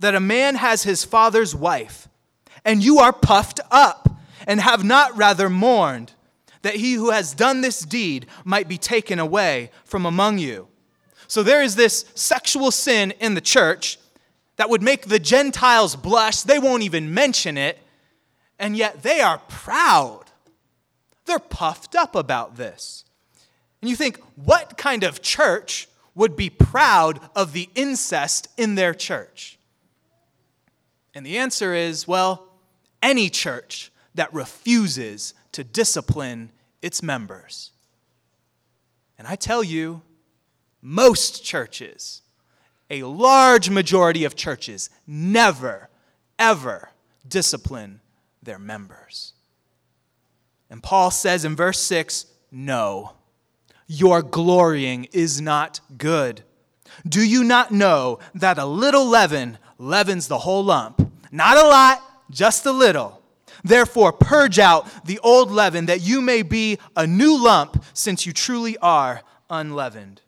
[0.00, 2.08] that a man has his father's wife,
[2.64, 4.08] and you are puffed up,
[4.46, 6.12] and have not rather mourned
[6.62, 10.66] that he who has done this deed might be taken away from among you.
[11.26, 13.98] So there is this sexual sin in the church
[14.56, 16.42] that would make the Gentiles blush.
[16.42, 17.78] They won't even mention it,
[18.60, 20.26] and yet they are proud.
[21.24, 23.04] They're puffed up about this.
[23.80, 28.92] And you think, what kind of church would be proud of the incest in their
[28.92, 29.58] church?
[31.14, 32.48] And the answer is well,
[33.02, 36.50] any church that refuses to discipline
[36.82, 37.70] its members.
[39.18, 40.02] And I tell you,
[40.82, 42.20] most churches,
[42.90, 45.88] a large majority of churches, never,
[46.38, 46.90] ever
[47.26, 47.99] discipline
[48.42, 49.34] their members.
[50.68, 53.12] And Paul says in verse 6 no,
[53.86, 56.42] your glorying is not good.
[57.08, 61.10] Do you not know that a little leaven leavens the whole lump.
[61.32, 63.22] Not a lot, just a little.
[63.64, 68.32] Therefore, purge out the old leaven that you may be a new lump, since you
[68.32, 70.20] truly are unleavened.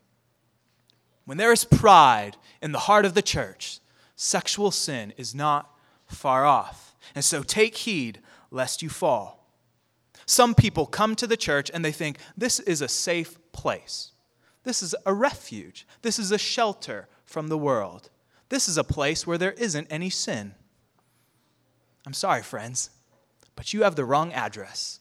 [1.24, 3.78] When there is pride in the heart of the church,
[4.16, 5.70] sexual sin is not
[6.06, 6.81] far off.
[7.14, 8.20] And so take heed
[8.50, 9.42] lest you fall.
[10.26, 14.12] Some people come to the church and they think this is a safe place.
[14.64, 15.86] This is a refuge.
[16.02, 18.10] This is a shelter from the world.
[18.48, 20.54] This is a place where there isn't any sin.
[22.06, 22.90] I'm sorry, friends,
[23.56, 25.00] but you have the wrong address.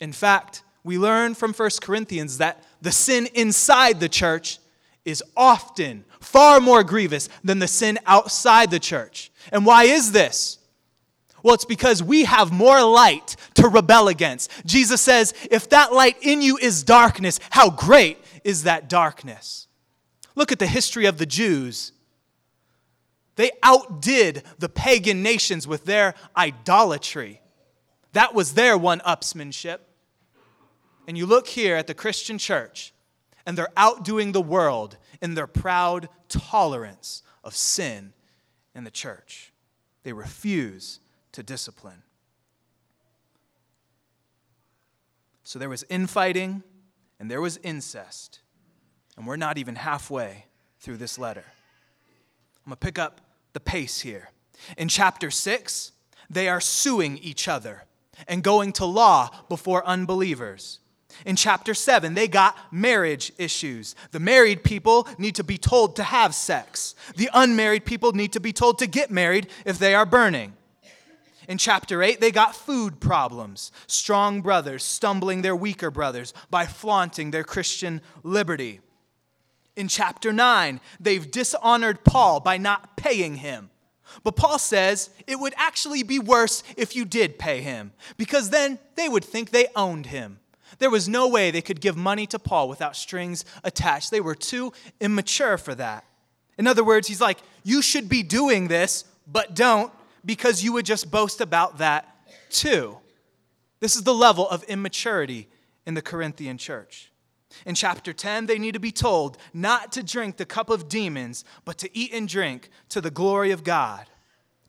[0.00, 4.58] In fact, we learn from 1 Corinthians that the sin inside the church
[5.04, 9.30] is often far more grievous than the sin outside the church.
[9.52, 10.57] And why is this?
[11.42, 14.50] Well, it's because we have more light to rebel against.
[14.66, 19.68] Jesus says, if that light in you is darkness, how great is that darkness?
[20.34, 21.92] Look at the history of the Jews
[23.38, 27.40] they outdid the pagan nations with their idolatry.
[28.12, 29.78] That was their one upsmanship.
[31.06, 32.92] And you look here at the Christian church,
[33.46, 38.12] and they're outdoing the world in their proud tolerance of sin
[38.74, 39.52] in the church.
[40.02, 40.98] They refuse
[41.38, 42.02] to discipline.
[45.44, 46.64] So there was infighting
[47.20, 48.40] and there was incest.
[49.16, 50.46] And we're not even halfway
[50.80, 51.44] through this letter.
[52.66, 53.20] I'm going to pick up
[53.52, 54.30] the pace here.
[54.76, 55.92] In chapter 6,
[56.28, 57.84] they are suing each other
[58.26, 60.80] and going to law before unbelievers.
[61.24, 63.94] In chapter 7, they got marriage issues.
[64.10, 66.96] The married people need to be told to have sex.
[67.16, 70.54] The unmarried people need to be told to get married if they are burning.
[71.48, 73.72] In chapter 8, they got food problems.
[73.86, 78.80] Strong brothers stumbling their weaker brothers by flaunting their Christian liberty
[79.74, 80.80] in chapter 9.
[81.00, 83.70] They've dishonored Paul by not paying him.
[84.24, 88.78] But Paul says it would actually be worse if you did pay him, because then
[88.96, 90.40] they would think they owned him.
[90.78, 94.10] There was no way they could give money to Paul without strings attached.
[94.10, 96.04] They were too immature for that.
[96.58, 99.92] In other words, he's like, You should be doing this, but don't,
[100.24, 102.16] because you would just boast about that
[102.50, 102.98] too.
[103.80, 105.48] This is the level of immaturity
[105.86, 107.12] in the Corinthian church.
[107.64, 111.44] In chapter 10, they need to be told not to drink the cup of demons,
[111.64, 114.06] but to eat and drink to the glory of God.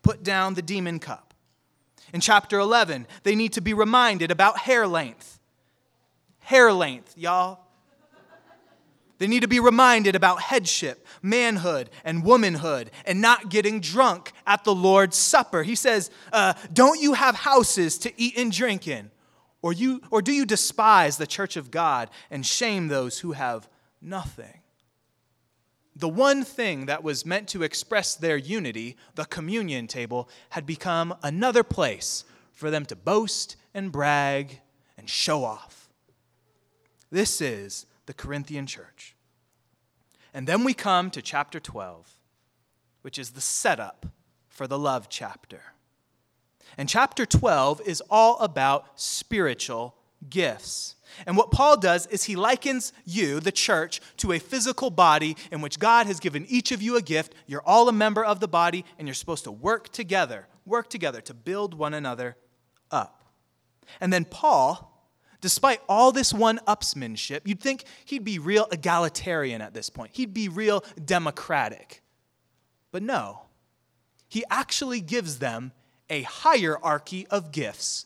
[0.01, 1.33] Put down the demon cup.
[2.13, 5.39] In chapter 11, they need to be reminded about hair length.
[6.39, 7.59] Hair length, y'all.
[9.19, 14.63] They need to be reminded about headship, manhood, and womanhood, and not getting drunk at
[14.63, 15.61] the Lord's Supper.
[15.63, 19.11] He says, uh, Don't you have houses to eat and drink in?
[19.61, 23.67] Or, you, or do you despise the church of God and shame those who have
[24.01, 24.61] nothing?
[25.97, 31.13] The one thing that was meant to express their unity, the communion table, had become
[31.21, 34.61] another place for them to boast and brag
[34.97, 35.89] and show off.
[37.11, 39.15] This is the Corinthian church.
[40.33, 42.09] And then we come to chapter 12,
[43.03, 44.07] which is the setup
[44.47, 45.61] for the love chapter.
[46.75, 49.93] And chapter 12 is all about spiritual
[50.27, 50.95] gifts.
[51.27, 55.61] And what Paul does is he likens you, the church, to a physical body in
[55.61, 57.35] which God has given each of you a gift.
[57.45, 61.21] You're all a member of the body, and you're supposed to work together, work together
[61.21, 62.37] to build one another
[62.89, 63.23] up.
[64.01, 64.88] And then Paul,
[65.41, 70.33] despite all this one upsmanship, you'd think he'd be real egalitarian at this point, he'd
[70.33, 72.01] be real democratic.
[72.91, 73.41] But no,
[74.27, 75.71] he actually gives them
[76.09, 78.05] a hierarchy of gifts.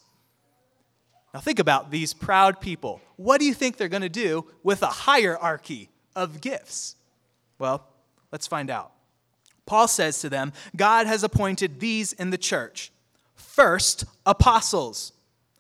[1.34, 3.02] Now, think about these proud people.
[3.16, 6.96] What do you think they're going to do with a hierarchy of gifts?
[7.58, 7.88] Well,
[8.32, 8.92] let's find out.
[9.66, 12.92] Paul says to them, God has appointed these in the church
[13.36, 15.14] first, apostles,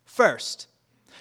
[0.03, 0.67] first,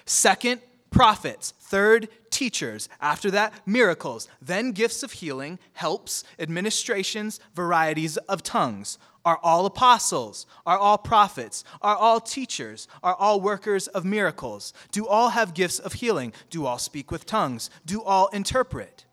[0.05, 8.43] second, prophets, third, teachers, after that, miracles, then gifts of healing, helps, administrations, varieties of
[8.43, 8.97] tongues.
[9.25, 10.45] Are all apostles?
[10.65, 11.63] Are all prophets?
[11.81, 12.87] Are all teachers?
[13.01, 14.73] Are all workers of miracles?
[14.91, 16.33] Do all have gifts of healing?
[16.49, 17.69] Do all speak with tongues?
[17.85, 19.05] Do all interpret?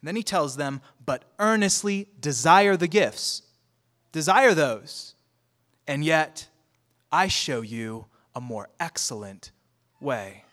[0.00, 3.42] And then he tells them, but earnestly desire the gifts.
[4.12, 5.16] Desire those.
[5.88, 6.46] And yet,
[7.10, 9.50] I show you a more excellent
[10.00, 10.44] way.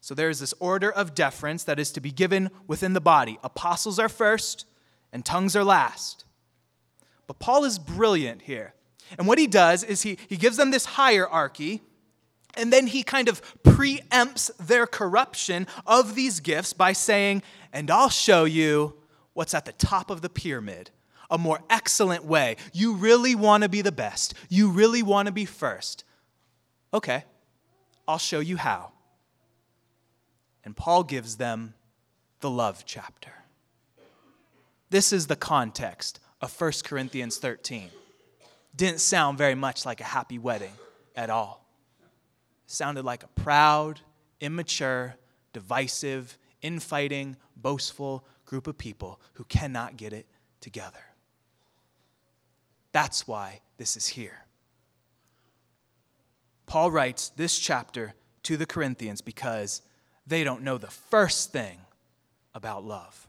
[0.00, 3.38] So there is this order of deference that is to be given within the body.
[3.42, 4.66] Apostles are first,
[5.12, 6.24] and tongues are last.
[7.26, 8.74] But Paul is brilliant here.
[9.16, 11.82] And what he does is he, he gives them this hierarchy,
[12.54, 18.10] and then he kind of preempts their corruption of these gifts by saying, And I'll
[18.10, 18.94] show you
[19.32, 20.90] what's at the top of the pyramid,
[21.30, 22.56] a more excellent way.
[22.72, 26.04] You really want to be the best, you really want to be first.
[26.94, 27.24] Okay,
[28.06, 28.92] I'll show you how.
[30.64, 31.74] And Paul gives them
[32.38, 33.32] the love chapter.
[34.90, 37.90] This is the context of 1 Corinthians 13.
[38.76, 40.72] Didn't sound very much like a happy wedding
[41.16, 41.66] at all.
[42.66, 44.00] Sounded like a proud,
[44.40, 45.16] immature,
[45.52, 50.26] divisive, infighting, boastful group of people who cannot get it
[50.60, 51.04] together.
[52.92, 54.44] That's why this is here.
[56.66, 59.82] Paul writes this chapter to the Corinthians because
[60.26, 61.78] they don't know the first thing
[62.54, 63.28] about love.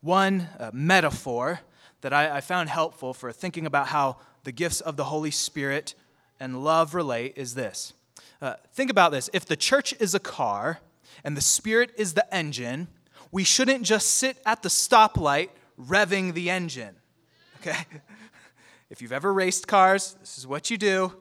[0.00, 1.60] One uh, metaphor
[2.02, 5.94] that I, I found helpful for thinking about how the gifts of the Holy Spirit
[6.38, 7.92] and love relate is this.
[8.40, 9.28] Uh, think about this.
[9.32, 10.78] If the church is a car
[11.24, 12.86] and the Spirit is the engine,
[13.32, 15.48] we shouldn't just sit at the stoplight
[15.80, 16.96] revving the engine.
[17.60, 17.84] Okay?
[18.90, 21.12] If you've ever raced cars, this is what you do.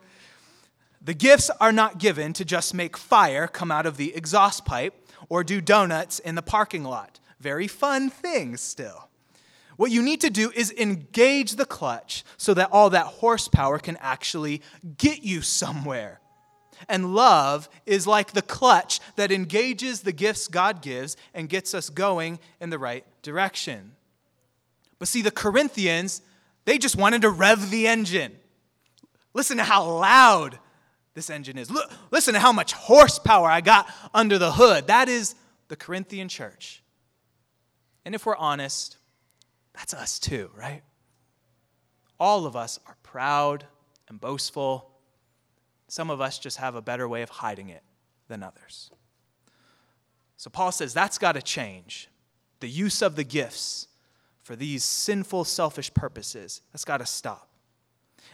[1.02, 4.94] The gifts are not given to just make fire come out of the exhaust pipe
[5.30, 9.10] or do donuts in the parking lot very fun things still.
[9.76, 13.98] What you need to do is engage the clutch so that all that horsepower can
[13.98, 14.62] actually
[14.98, 16.20] get you somewhere.
[16.90, 21.90] And love is like the clutch that engages the gifts God gives and gets us
[21.90, 23.94] going in the right direction.
[25.00, 26.22] But see, the Corinthians,
[26.66, 28.36] they just wanted to rev the engine.
[29.34, 30.58] Listen to how loud
[31.18, 31.72] this engine is.
[31.72, 34.86] Look, listen to how much horsepower I got under the hood.
[34.86, 35.34] That is
[35.68, 36.84] the Corinthian church.
[38.06, 38.98] And if we're honest,
[39.74, 40.84] that's us too, right?
[42.20, 43.66] All of us are proud
[44.08, 44.92] and boastful.
[45.88, 47.82] Some of us just have a better way of hiding it
[48.28, 48.92] than others.
[50.38, 52.10] So Paul says that's got to change.
[52.60, 53.88] The use of the gifts
[54.44, 57.47] for these sinful, selfish purposes, that's got to stop.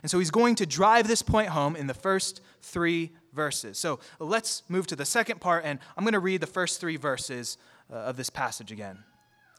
[0.04, 3.80] And so he's going to drive this point home in the first three verses.
[3.80, 6.98] So let's move to the second part, and I'm going to read the first three
[6.98, 7.58] verses
[7.92, 9.00] uh, of this passage again.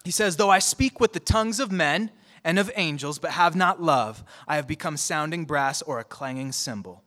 [0.05, 2.11] He says, Though I speak with the tongues of men
[2.45, 6.53] and of angels, but have not love, I have become sounding brass or a clanging
[6.53, 7.03] cymbal.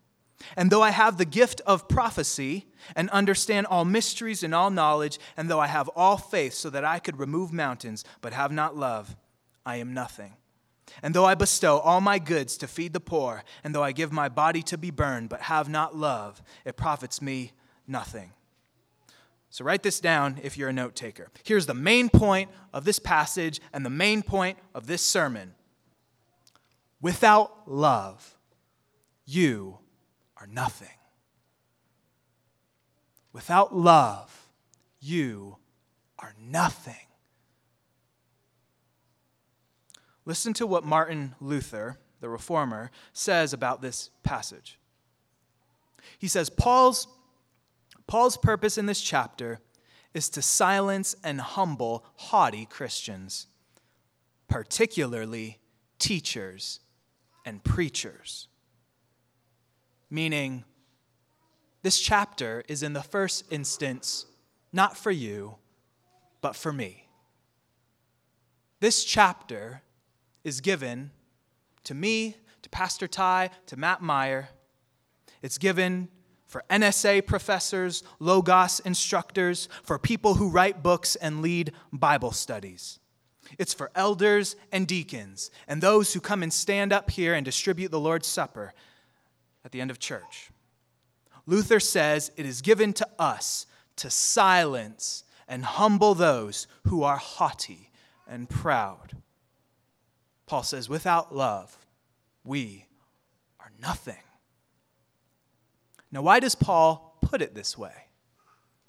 [0.56, 5.19] And though I have the gift of prophecy and understand all mysteries and all knowledge,
[5.36, 8.76] and though I have all faith so that I could remove mountains, but have not
[8.76, 9.15] love,
[9.65, 10.34] I am nothing.
[11.03, 14.11] And though I bestow all my goods to feed the poor, and though I give
[14.11, 17.51] my body to be burned, but have not love, it profits me
[17.88, 18.33] nothing.
[19.49, 21.29] So write this down if you're a note taker.
[21.43, 25.55] Here's the main point of this passage and the main point of this sermon.
[27.01, 28.38] Without love,
[29.25, 29.79] you
[30.39, 30.88] are nothing.
[33.33, 34.47] Without love,
[34.99, 35.57] you
[36.19, 37.07] are nothing.
[40.28, 44.78] Listen to what Martin Luther, the reformer, says about this passage.
[46.19, 47.07] He says, Paul's
[48.07, 49.59] Paul's purpose in this chapter
[50.13, 53.47] is to silence and humble haughty Christians,
[54.49, 55.59] particularly
[55.97, 56.82] teachers
[57.45, 58.49] and preachers.
[60.09, 60.65] Meaning,
[61.84, 64.25] this chapter is in the first instance
[64.73, 65.55] not for you,
[66.41, 67.07] but for me.
[68.82, 69.84] This chapter
[70.48, 71.12] is given
[71.84, 74.50] to me, to Pastor Ty, to Matt Meyer.
[75.41, 76.08] It's given
[76.45, 83.00] for NSA professors, Logos instructors, for people who write books and lead Bible studies.
[83.60, 87.91] It's for elders and deacons and those who come and stand up here and distribute
[87.91, 88.74] the Lord's Supper
[89.66, 90.50] at the end of church.
[91.45, 93.66] Luther says it is given to us
[93.98, 97.91] to silence and humble those who are haughty
[98.28, 99.14] and proud.
[100.48, 101.78] Paul says, without love,
[102.43, 102.86] we
[103.60, 104.16] are nothing.
[106.12, 107.93] Now, why does Paul put it this way?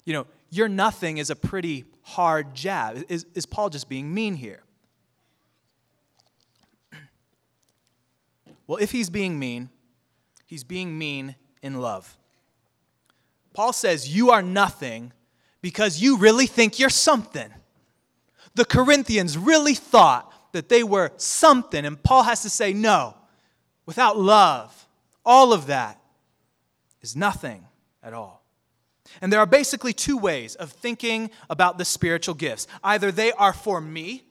[0.05, 3.03] You know, you're nothing is a pretty hard jab.
[3.09, 4.63] Is, is Paul just being mean here?
[8.65, 9.69] Well, if he's being mean,
[10.45, 12.17] he's being mean in love.
[13.53, 15.11] Paul says, You are nothing
[15.61, 17.49] because you really think you're something.
[18.55, 23.15] The Corinthians really thought that they were something, and Paul has to say, No,
[23.85, 24.87] without love,
[25.25, 25.99] all of that
[27.01, 27.65] is nothing
[28.03, 28.43] at all.
[29.21, 33.53] And there are basically two ways of thinking about the spiritual gifts either they are
[33.53, 34.23] for me,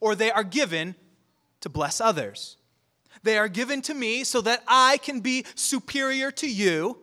[0.00, 0.94] or they are given
[1.60, 2.56] to bless others.
[3.22, 6.98] They are given to me so that I can be superior to you,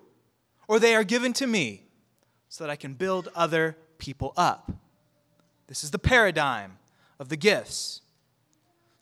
[0.68, 1.84] or they are given to me
[2.48, 4.72] so that I can build other people up.
[5.68, 6.78] This is the paradigm
[7.20, 8.02] of the gifts.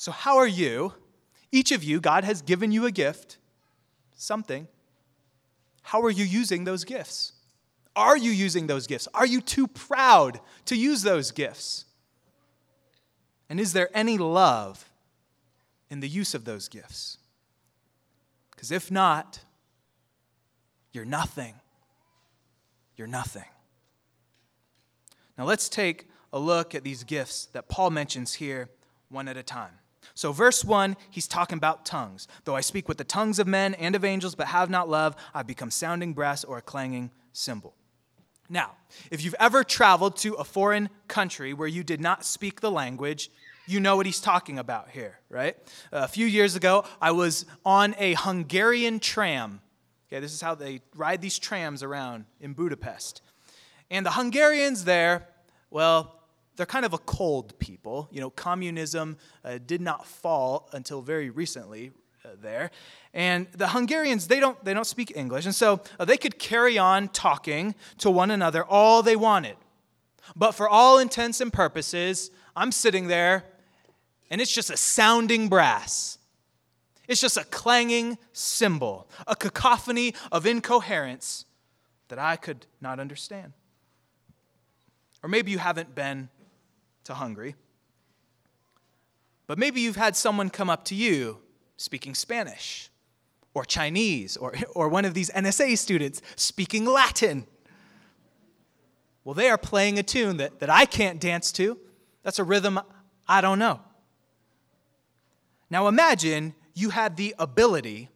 [0.04, 0.96] So, how are you?
[1.50, 3.38] Each of you, God has given you a gift,
[4.18, 4.68] something.
[5.82, 7.32] How are you using those gifts?
[7.96, 9.08] Are you using those gifts?
[9.14, 11.86] Are you too proud to use those gifts?
[13.48, 14.92] And is there any love
[15.90, 17.18] in the use of those gifts?
[18.52, 19.40] Because if not,
[20.92, 21.54] you're nothing.
[22.98, 23.48] You're nothing.
[25.38, 28.70] Now let's take a look at these gifts that Paul mentions here
[29.08, 29.80] one at a time.
[30.16, 32.28] So, verse 1, he's talking about tongues.
[32.44, 35.16] Though I speak with the tongues of men and of angels, but have not love,
[35.34, 37.74] I've become sounding brass or a clanging cymbal.
[38.50, 38.72] Now,
[39.10, 43.32] if you've ever traveled to a foreign country where you did not speak the language,
[43.66, 45.58] you know what he's talking about here, right?
[45.92, 49.62] A few years ago, I was on a Hungarian tram.
[50.08, 53.22] Okay, this is how they ride these trams around in Budapest.
[53.90, 55.28] And the Hungarians there,
[55.72, 56.20] well,
[56.56, 58.08] they're kind of a cold people.
[58.12, 61.92] You know, communism uh, did not fall until very recently
[62.26, 62.72] uh, there.
[63.14, 65.46] And the Hungarians, they don't, they don't speak English.
[65.46, 69.56] And so uh, they could carry on talking to one another all they wanted.
[70.36, 73.46] But for all intents and purposes, I'm sitting there
[74.30, 76.18] and it's just a sounding brass.
[77.08, 81.46] It's just a clanging cymbal, a cacophony of incoherence
[82.08, 83.54] that I could not understand.
[85.22, 86.30] Or maybe you haven't been
[87.06, 87.56] to Hungary,
[89.48, 91.40] but maybe you've had someone come up to you
[91.78, 92.90] speaking Spanish
[93.54, 97.46] or Chinese or, or one of these NSA students speaking Latin.
[99.24, 101.78] Well, they are playing a tune that, that I can't dance to.
[102.24, 102.80] That's a rhythm
[103.28, 103.80] I don't know.
[105.70, 108.10] Now imagine you had the ability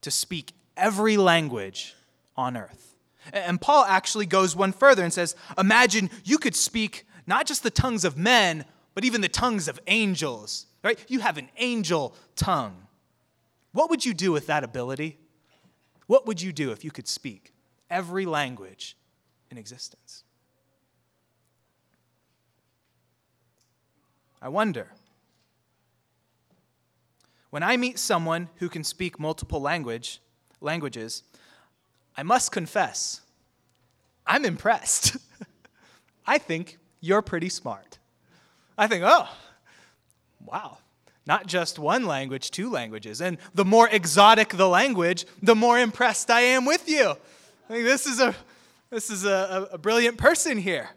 [0.00, 1.94] to speak every language
[2.36, 2.96] on earth.
[3.32, 7.70] And Paul actually goes one further and says, Imagine you could speak not just the
[7.70, 8.64] tongues of men,
[8.94, 10.98] but even the tongues of angels, right?
[11.08, 12.86] You have an angel tongue.
[13.72, 15.18] What would you do with that ability?
[16.06, 17.52] What would you do if you could speak
[17.90, 18.96] every language
[19.50, 20.24] in existence?
[24.40, 24.88] I wonder.
[27.50, 30.22] When I meet someone who can speak multiple language,
[30.62, 31.24] languages,
[32.16, 33.20] I must confess,
[34.26, 35.18] I'm impressed.
[36.26, 37.98] I think you're pretty smart.
[38.76, 39.28] I think, oh,
[40.44, 40.78] wow,
[41.26, 43.20] not just one language, two languages.
[43.20, 47.10] And the more exotic the language, the more impressed I am with you.
[47.68, 48.34] I think this is a,
[48.90, 50.90] this is a, a brilliant person here.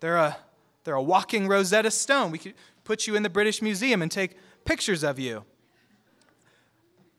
[0.00, 0.36] They're a,
[0.84, 2.30] they're a walking Rosetta Stone.
[2.30, 2.54] We could
[2.84, 5.44] put you in the British Museum and take pictures of you.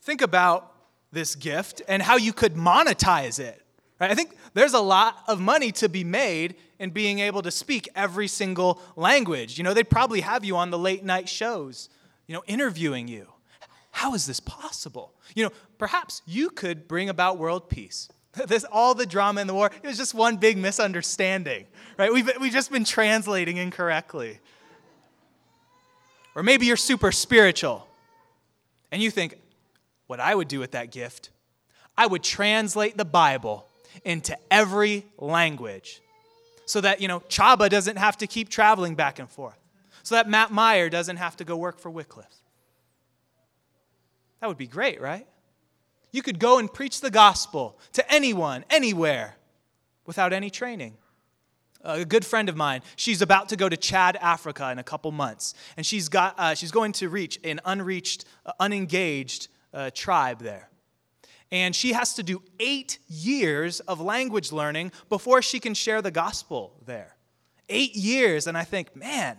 [0.01, 0.71] Think about
[1.11, 3.64] this gift and how you could monetize it.
[3.99, 4.11] Right?
[4.11, 7.87] I think there's a lot of money to be made in being able to speak
[7.95, 9.57] every single language.
[9.57, 11.89] You know, they'd probably have you on the late night shows,
[12.27, 13.27] you know, interviewing you.
[13.91, 15.13] How is this possible?
[15.35, 18.09] You know, perhaps you could bring about world peace.
[18.47, 21.65] This all the drama in the war, it was just one big misunderstanding,
[21.97, 22.11] right?
[22.11, 24.41] We've, we've just been translating incorrectly.
[26.35, 27.87] Or maybe you're super spiritual
[28.91, 29.39] and you think,
[30.07, 31.29] what I would do with that gift,
[31.97, 33.69] I would translate the Bible
[34.03, 36.01] into every language
[36.65, 39.57] so that, you know, Chaba doesn't have to keep traveling back and forth,
[40.03, 42.41] so that Matt Meyer doesn't have to go work for Wycliffe.
[44.41, 45.27] That would be great, right?
[46.11, 49.35] You could go and preach the gospel to anyone, anywhere,
[50.05, 50.97] without any training.
[51.81, 55.11] A good friend of mine, she's about to go to Chad, Africa in a couple
[55.11, 55.53] months.
[55.77, 60.69] And she's, got, uh, she's going to reach an unreached, uh, unengaged uh, tribe there.
[61.51, 66.11] And she has to do eight years of language learning before she can share the
[66.11, 67.15] gospel there.
[67.69, 68.47] Eight years.
[68.47, 69.37] And I think, man,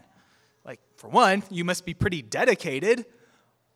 [0.65, 3.07] like, for one, you must be pretty dedicated.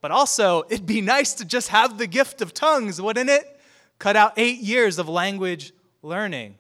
[0.01, 3.61] But also, it'd be nice to just have the gift of tongues, wouldn't it?
[3.99, 5.73] Cut out eight years of language
[6.03, 6.57] learning.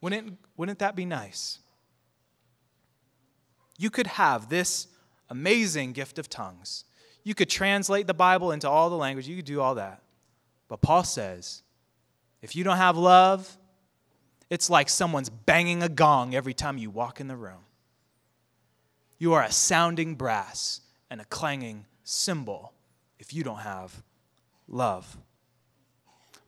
[0.00, 1.58] Wouldn't, wouldn't that be nice?
[3.76, 4.86] You could have this
[5.30, 6.84] amazing gift of tongues.
[7.24, 9.26] You could translate the Bible into all the language.
[9.26, 10.03] You could do all that.
[10.74, 11.62] But Paul says,
[12.42, 13.58] if you don't have love,
[14.50, 17.60] it's like someone's banging a gong every time you walk in the room.
[19.16, 22.72] You are a sounding brass and a clanging cymbal
[23.20, 24.02] if you don't have
[24.66, 25.16] love.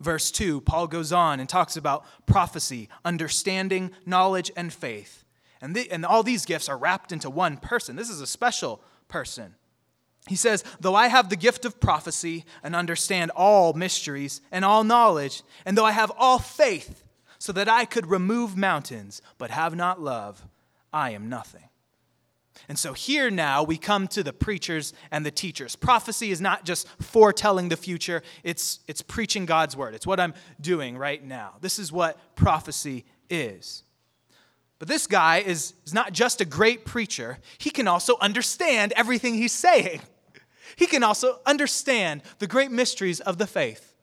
[0.01, 5.24] Verse 2, Paul goes on and talks about prophecy, understanding, knowledge, and faith.
[5.61, 7.95] And, the, and all these gifts are wrapped into one person.
[7.95, 9.55] This is a special person.
[10.29, 14.85] He says, Though I have the gift of prophecy and understand all mysteries and all
[14.85, 17.05] knowledge, and though I have all faith
[17.39, 20.45] so that I could remove mountains, but have not love,
[20.93, 21.68] I am nothing.
[22.68, 25.77] And so here now we come to the preachers and the teachers.
[25.77, 29.95] Prophecy is not just foretelling the future, it's, it's preaching God's word.
[29.95, 31.55] It's what I'm doing right now.
[31.61, 33.85] This is what prophecy is.
[34.79, 39.35] But this guy is, is not just a great preacher, he can also understand everything
[39.35, 40.01] he's saying.
[40.77, 43.95] He can also understand the great mysteries of the faith.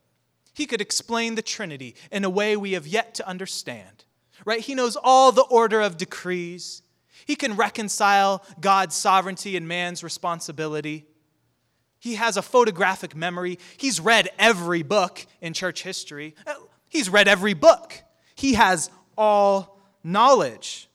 [0.53, 4.05] He could explain the Trinity in a way we have yet to understand.
[4.43, 4.59] Right?
[4.59, 6.81] He knows all the order of decrees.
[7.25, 11.05] He can reconcile God's sovereignty and man's responsibility.
[11.99, 13.59] He has a photographic memory.
[13.77, 16.35] He's read every book in church history.
[16.45, 16.55] Uh,
[16.89, 17.93] he's read every book.
[18.35, 20.89] He has all knowledge.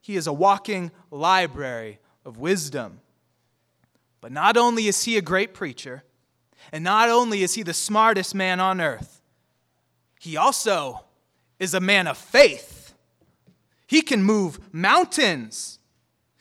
[0.00, 3.01] He is a walking library of wisdom.
[4.22, 6.04] But not only is he a great preacher,
[6.70, 9.20] and not only is he the smartest man on earth,
[10.18, 11.04] he also
[11.58, 12.94] is a man of faith.
[13.86, 15.80] He can move mountains.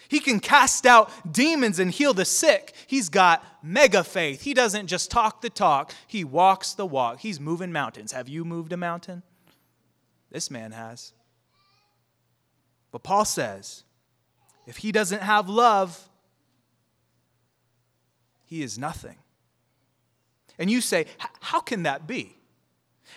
[0.08, 2.76] He can cast out demons and heal the sick.
[2.86, 4.44] He's got mega faith.
[4.44, 7.20] He doesn't just talk the talk, he walks the walk.
[7.20, 8.12] He's moving mountains.
[8.12, 9.24] Have you moved a mountain?
[10.30, 11.14] This man has.
[12.92, 13.86] But Paul says
[14.68, 16.10] if he doesn't have love,
[18.52, 19.16] he is nothing.
[20.60, 21.06] And you say,
[21.40, 22.36] how can that be?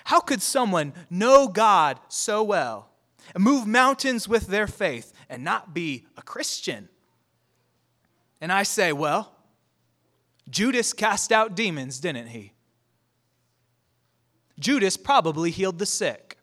[0.05, 2.89] How could someone know God so well
[3.35, 6.89] and move mountains with their faith and not be a Christian?
[8.41, 9.35] And I say, well,
[10.49, 12.53] Judas cast out demons, didn't he?
[14.61, 16.39] Judas probably healed the sick.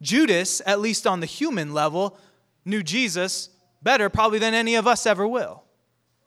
[0.00, 2.16] Judas, at least on the human level,
[2.64, 3.50] knew Jesus
[3.82, 5.62] better probably than any of us ever will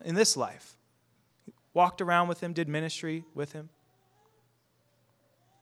[0.06, 0.69] in this life.
[1.74, 3.70] Walked around with him, did ministry with him.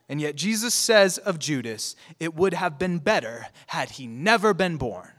[0.10, 4.78] And yet Jesus says of Judas, it would have been better had he never been
[4.78, 5.12] born.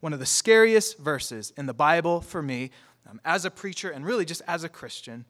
[0.00, 2.70] One of the scariest verses in the Bible for me,
[3.08, 5.24] um, as a preacher and really just as a Christian,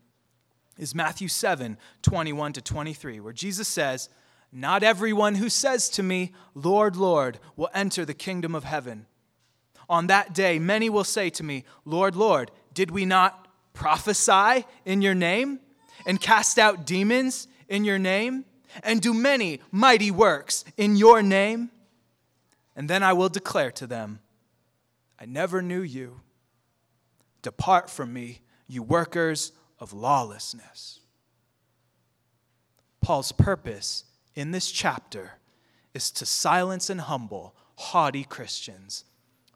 [0.79, 4.09] is Matthew 7 21 to 23, where Jesus says,
[4.51, 9.07] Not everyone who says to me, Lord, Lord, will enter the kingdom of heaven.
[9.93, 15.03] On that day, many will say to me, Lord, Lord, did we not prophesy in
[15.03, 15.61] your name,
[16.07, 18.47] and cast out demons in your name,
[18.83, 21.71] and do many mighty works in your name?
[22.75, 24.21] And then I will declare to them,
[25.21, 26.23] I never knew you.
[27.43, 31.01] Depart from me, you workers of lawlessness.
[33.03, 35.33] Paul's purpose in this chapter
[35.93, 39.05] is to silence and humble haughty Christians,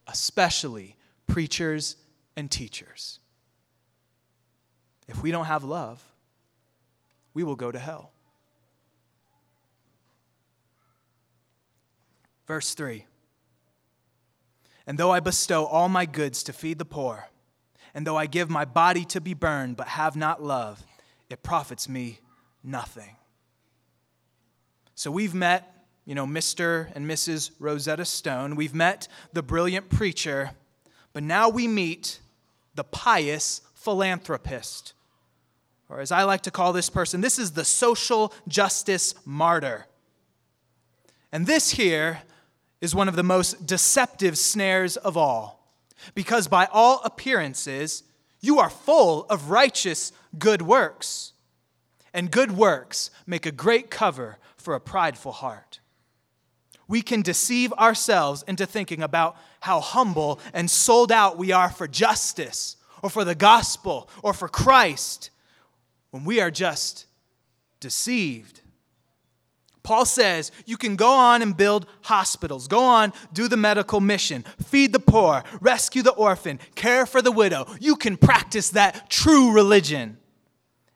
[0.07, 0.97] especially
[1.27, 1.97] preachers
[2.37, 3.19] and teachers.
[5.09, 6.03] If we don't have love,
[7.35, 8.13] we will go to hell.
[12.47, 13.05] Verse 3
[14.87, 17.29] And though I bestow all my goods to feed the poor,
[17.95, 20.85] and though I give my body to be burned but have not love,
[21.29, 22.21] it profits me
[22.63, 23.17] nothing.
[24.95, 25.76] So we've met,
[26.07, 26.91] you know, Mr.
[26.95, 27.51] and Mrs.
[27.59, 28.55] Rosetta Stone.
[28.55, 30.53] We've met the brilliant preacher,
[31.13, 32.21] but now we meet
[32.75, 34.95] the pious philanthropist.
[35.89, 39.87] Or as I like to call this person, this is the social justice martyr.
[41.33, 42.23] And this here
[42.81, 45.75] is one of the most deceptive snares of all.
[46.15, 48.05] Because by all appearances,
[48.41, 51.33] you are full of righteous good works.
[52.15, 55.81] And good works make a great cover for a prideful heart.
[56.89, 61.89] We can deceive ourselves into thinking about how humble and sold out we are for
[61.89, 65.31] justice or for the gospel or for Christ
[66.11, 67.07] when we are just
[67.81, 68.61] deceived.
[69.83, 74.45] Paul says you can go on and build hospitals, go on, do the medical mission,
[74.65, 77.67] feed the poor, rescue the orphan, care for the widow.
[77.81, 80.19] You can practice that true religion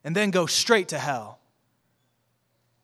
[0.02, 1.39] and then go straight to hell.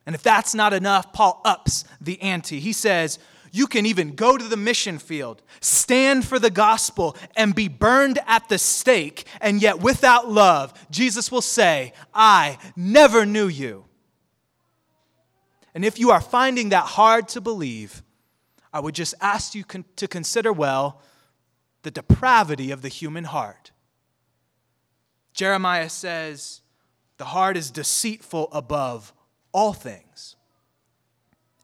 [0.07, 2.61] And if that's not enough, Paul ups the ante.
[2.61, 3.19] He says,
[3.51, 8.21] You can even go to the mission field, stand for the gospel, and be burned
[8.27, 13.85] at the stake, and yet without love, Jesus will say, I never knew you.
[15.75, 18.03] And if you are finding that hard to believe,
[18.73, 19.65] I would just ask you
[19.97, 21.03] to consider well
[21.83, 23.73] the depravity of the human heart.
[25.33, 26.63] Jeremiah says,
[27.19, 29.13] The heart is deceitful above
[29.57, 30.37] all things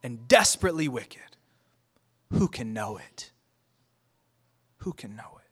[0.02, 1.36] and desperately wicked.
[2.32, 3.30] Who can know it?
[4.78, 5.50] Who can know it?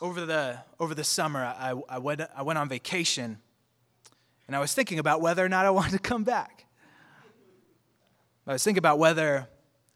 [0.00, 3.38] Over the, over the summer, I, I, went, I went on vacation
[4.46, 6.66] and I was thinking about whether or not I wanted to come back.
[8.46, 9.48] I was thinking about whether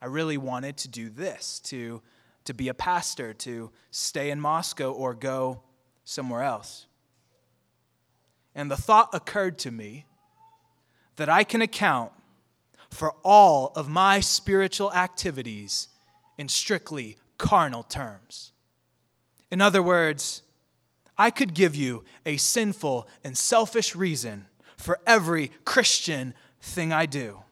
[0.02, 2.02] I really wanted to do this, to,
[2.46, 5.62] to be a pastor, to stay in Moscow or go
[6.02, 6.88] somewhere else.
[8.54, 10.06] And the thought occurred to me
[11.16, 12.12] that I can account
[12.90, 15.88] for all of my spiritual activities
[16.36, 18.52] in strictly carnal terms.
[19.50, 20.42] In other words,
[21.16, 24.46] I could give you a sinful and selfish reason
[24.76, 27.42] for every Christian thing I do.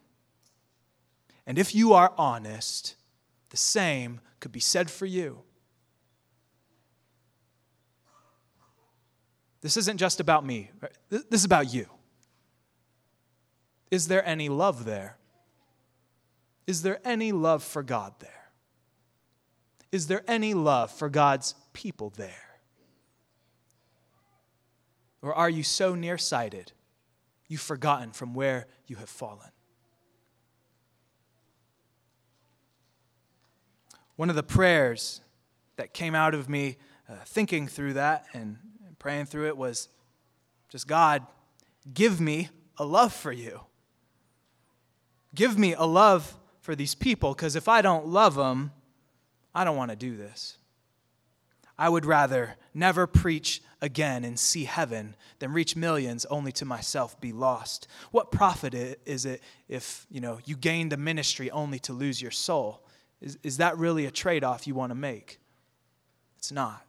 [1.46, 2.96] And if you are honest,
[3.51, 5.42] the same could be said for you.
[9.61, 10.70] This isn't just about me,
[11.11, 11.86] this is about you.
[13.90, 15.16] Is there any love there?
[16.66, 18.50] Is there any love for God there?
[19.90, 22.61] Is there any love for God's people there?
[25.22, 26.72] Or are you so nearsighted
[27.48, 29.50] you've forgotten from where you have fallen?
[34.16, 35.20] One of the prayers
[35.76, 36.76] that came out of me
[37.08, 38.58] uh, thinking through that and
[39.01, 39.88] praying through it was
[40.68, 41.26] just God,
[41.92, 43.62] give me a love for you.
[45.34, 48.70] Give me a love for these people, because if I don't love them,
[49.53, 50.57] I don't want to do this.
[51.76, 57.18] I would rather never preach again and see heaven than reach millions only to myself
[57.20, 57.88] be lost.
[58.11, 62.30] What profit is it if you know you gain the ministry only to lose your
[62.30, 62.86] soul?
[63.22, 65.40] Is, is that really a trade off you want to make?
[66.38, 66.84] It's not.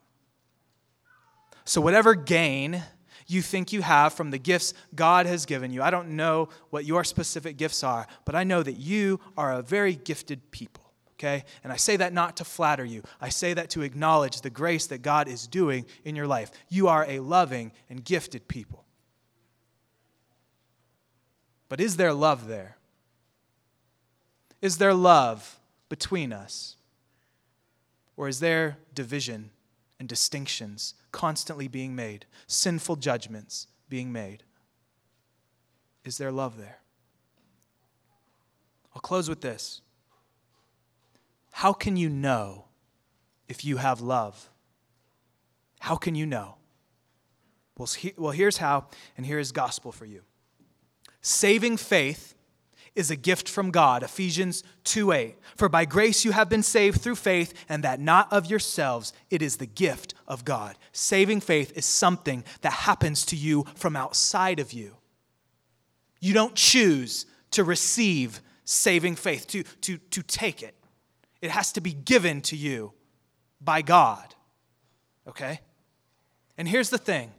[1.65, 2.83] So, whatever gain
[3.27, 6.85] you think you have from the gifts God has given you, I don't know what
[6.85, 10.83] your specific gifts are, but I know that you are a very gifted people.
[11.21, 11.43] Okay?
[11.63, 13.03] And I say that not to flatter you.
[13.21, 16.51] I say that to acknowledge the grace that God is doing in your life.
[16.67, 18.85] You are a loving and gifted people.
[21.69, 22.77] But is there love there?
[24.61, 25.59] Is there love
[25.89, 26.75] between us?
[28.17, 29.51] Or is there division
[30.01, 34.41] and distinctions constantly being made, sinful judgments being made.
[36.03, 36.79] Is there love there?
[38.95, 39.81] I'll close with this.
[41.51, 42.65] How can you know
[43.47, 44.49] if you have love?
[45.81, 46.55] How can you know?
[47.77, 47.87] Well,
[48.17, 50.23] well here's how, and here is gospel for you.
[51.21, 52.33] Saving faith
[52.95, 54.03] is a gift from God.
[54.03, 55.35] Ephesians 2 8.
[55.55, 59.41] For by grace you have been saved through faith, and that not of yourselves, it
[59.41, 60.77] is the gift of God.
[60.91, 64.97] Saving faith is something that happens to you from outside of you.
[66.19, 70.75] You don't choose to receive saving faith, to, to, to take it.
[71.41, 72.93] It has to be given to you
[73.59, 74.35] by God.
[75.27, 75.59] Okay?
[76.57, 77.31] And here's the thing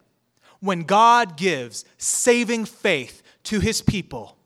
[0.60, 4.36] when God gives saving faith to his people,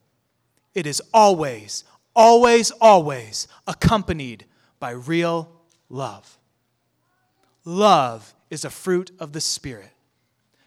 [0.77, 4.45] it is always, always, always accompanied
[4.79, 5.51] by real
[5.89, 6.39] love.
[7.65, 9.91] Love is a fruit of the Spirit.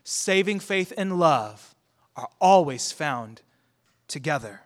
[0.03, 1.76] Saving faith and love
[2.16, 3.43] are always found
[4.07, 4.62] together.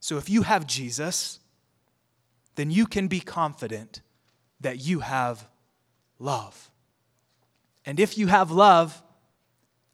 [0.00, 1.38] So if you have Jesus,
[2.56, 4.00] then you can be confident
[4.60, 5.46] that you have
[6.18, 6.68] love.
[7.86, 9.00] And if you have love,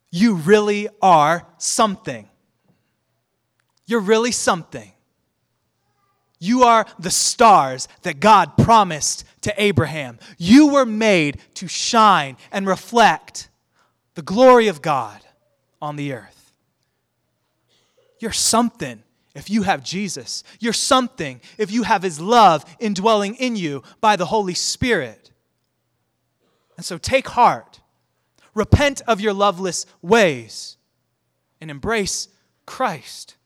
[0.09, 2.27] you really are something.
[3.87, 4.91] You're really something.
[6.39, 10.19] You are the stars that God promised to Abraham.
[10.37, 13.49] You were made to shine and reflect
[14.13, 15.21] the glory of God
[15.81, 16.51] on the earth.
[18.19, 19.01] You're something
[19.33, 20.43] if you have Jesus.
[20.59, 25.31] You're something if you have His love indwelling in you by the Holy Spirit.
[26.75, 27.79] And so take heart,
[28.53, 30.77] repent of your loveless ways,
[31.61, 32.27] and embrace
[32.65, 33.36] Christ.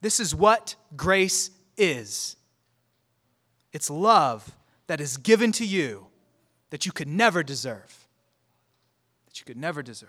[0.00, 2.36] This is what grace is
[3.72, 4.56] it's love
[4.88, 6.06] that is given to you
[6.70, 8.08] that you could never deserve.
[9.26, 10.08] That you could never deserve.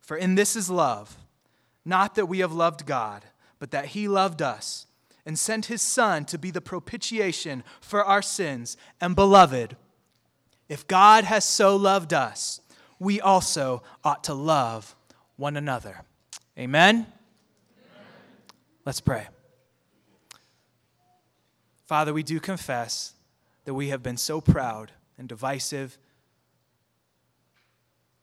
[0.00, 1.16] For in this is love,
[1.84, 3.24] not that we have loved God,
[3.58, 4.86] but that He loved us
[5.24, 8.76] and sent His Son to be the propitiation for our sins.
[9.00, 9.76] And beloved,
[10.68, 12.60] if God has so loved us,
[12.98, 14.94] we also ought to love
[15.36, 16.02] one another.
[16.58, 17.06] Amen.
[18.84, 19.28] Let's pray.
[21.86, 23.14] Father, we do confess
[23.64, 25.98] that we have been so proud and divisive.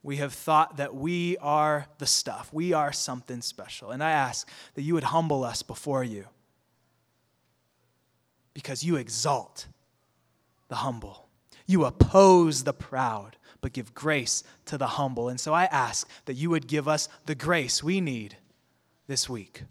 [0.03, 3.91] We have thought that we are the stuff, we are something special.
[3.91, 6.25] And I ask that you would humble us before you
[8.53, 9.67] because you exalt
[10.67, 11.27] the humble,
[11.65, 13.37] you oppose the proud.
[13.61, 15.27] But give grace to the humble.
[15.27, 18.37] And so I ask that you would give us the grace we need
[19.05, 19.63] this week.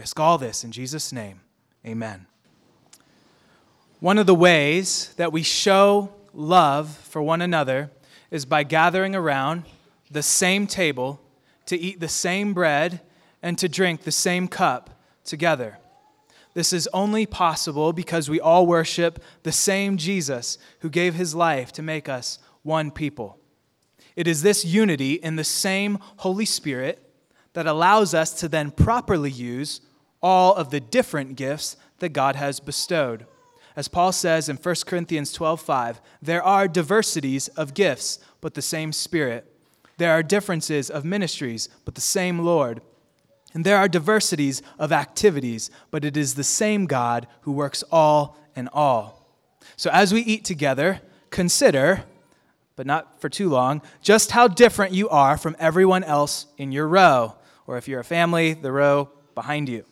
[0.00, 1.42] We ask all this in Jesus' name.
[1.86, 2.26] Amen.
[3.98, 7.90] One of the ways that we show love for one another
[8.30, 9.64] is by gathering around
[10.10, 11.20] the same table
[11.66, 13.02] to eat the same bread
[13.42, 14.88] and to drink the same cup
[15.22, 15.76] together.
[16.54, 21.72] This is only possible because we all worship the same Jesus who gave his life
[21.72, 23.38] to make us one people.
[24.16, 27.06] It is this unity in the same Holy Spirit
[27.52, 29.82] that allows us to then properly use
[30.22, 33.26] all of the different gifts that God has bestowed.
[33.76, 38.92] As Paul says in 1 Corinthians 12:5, there are diversities of gifts, but the same
[38.92, 39.46] Spirit.
[39.96, 42.80] There are differences of ministries, but the same Lord.
[43.52, 48.36] And there are diversities of activities, but it is the same God who works all
[48.54, 49.26] in all.
[49.76, 51.00] So as we eat together,
[51.30, 52.04] consider,
[52.76, 56.88] but not for too long, just how different you are from everyone else in your
[56.88, 57.34] row,
[57.66, 59.84] or if you're a family, the row behind you.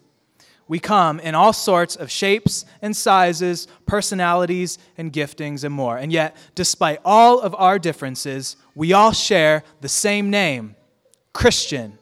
[0.69, 5.97] We come in all sorts of shapes and sizes, personalities and giftings, and more.
[5.97, 10.77] And yet, despite all of our differences, we all share the same name
[11.33, 11.99] Christian,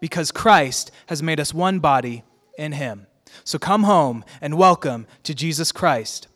[0.00, 2.22] because Christ has made us one body
[2.58, 3.06] in Him.
[3.44, 6.28] So come home and welcome to Jesus Christ.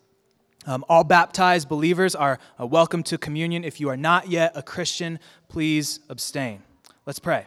[0.66, 3.64] Um, all baptized believers are uh, welcome to communion.
[3.64, 5.18] If you are not yet a Christian,
[5.48, 6.62] please abstain.
[7.04, 7.46] Let's pray.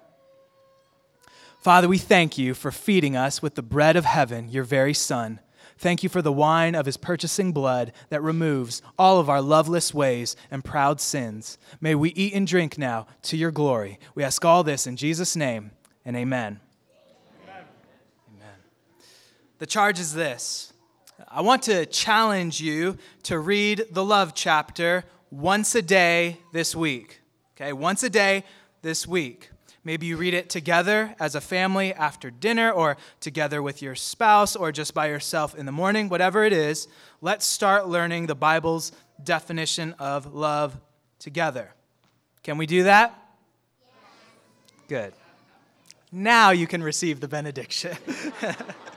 [1.68, 5.42] Father, we thank you for feeding us with the bread of heaven, your very Son.
[5.78, 9.94] Thank you for the wine of his purchasing blood that removes all of our loveless
[9.94, 11.58] ways and proud sins.
[11.82, 14.00] May we eat and drink now to your glory.
[14.16, 15.72] We ask all this in Jesus' name,
[16.06, 16.62] and amen.
[17.44, 17.66] Amen.
[18.34, 18.56] amen.
[19.60, 20.72] The charge is this
[21.28, 27.20] I want to challenge you to read the love chapter once a day this week.
[27.58, 28.46] Okay, once a day
[28.84, 29.50] this week.
[29.88, 34.54] Maybe you read it together as a family after dinner, or together with your spouse,
[34.54, 36.90] or just by yourself in the morning, whatever it is.
[37.22, 38.92] Let's start learning the Bible's
[39.24, 40.78] definition of love
[41.20, 41.72] together.
[42.44, 43.18] Can we do that?
[44.90, 45.14] Good.
[46.12, 47.96] Now you can receive the benediction.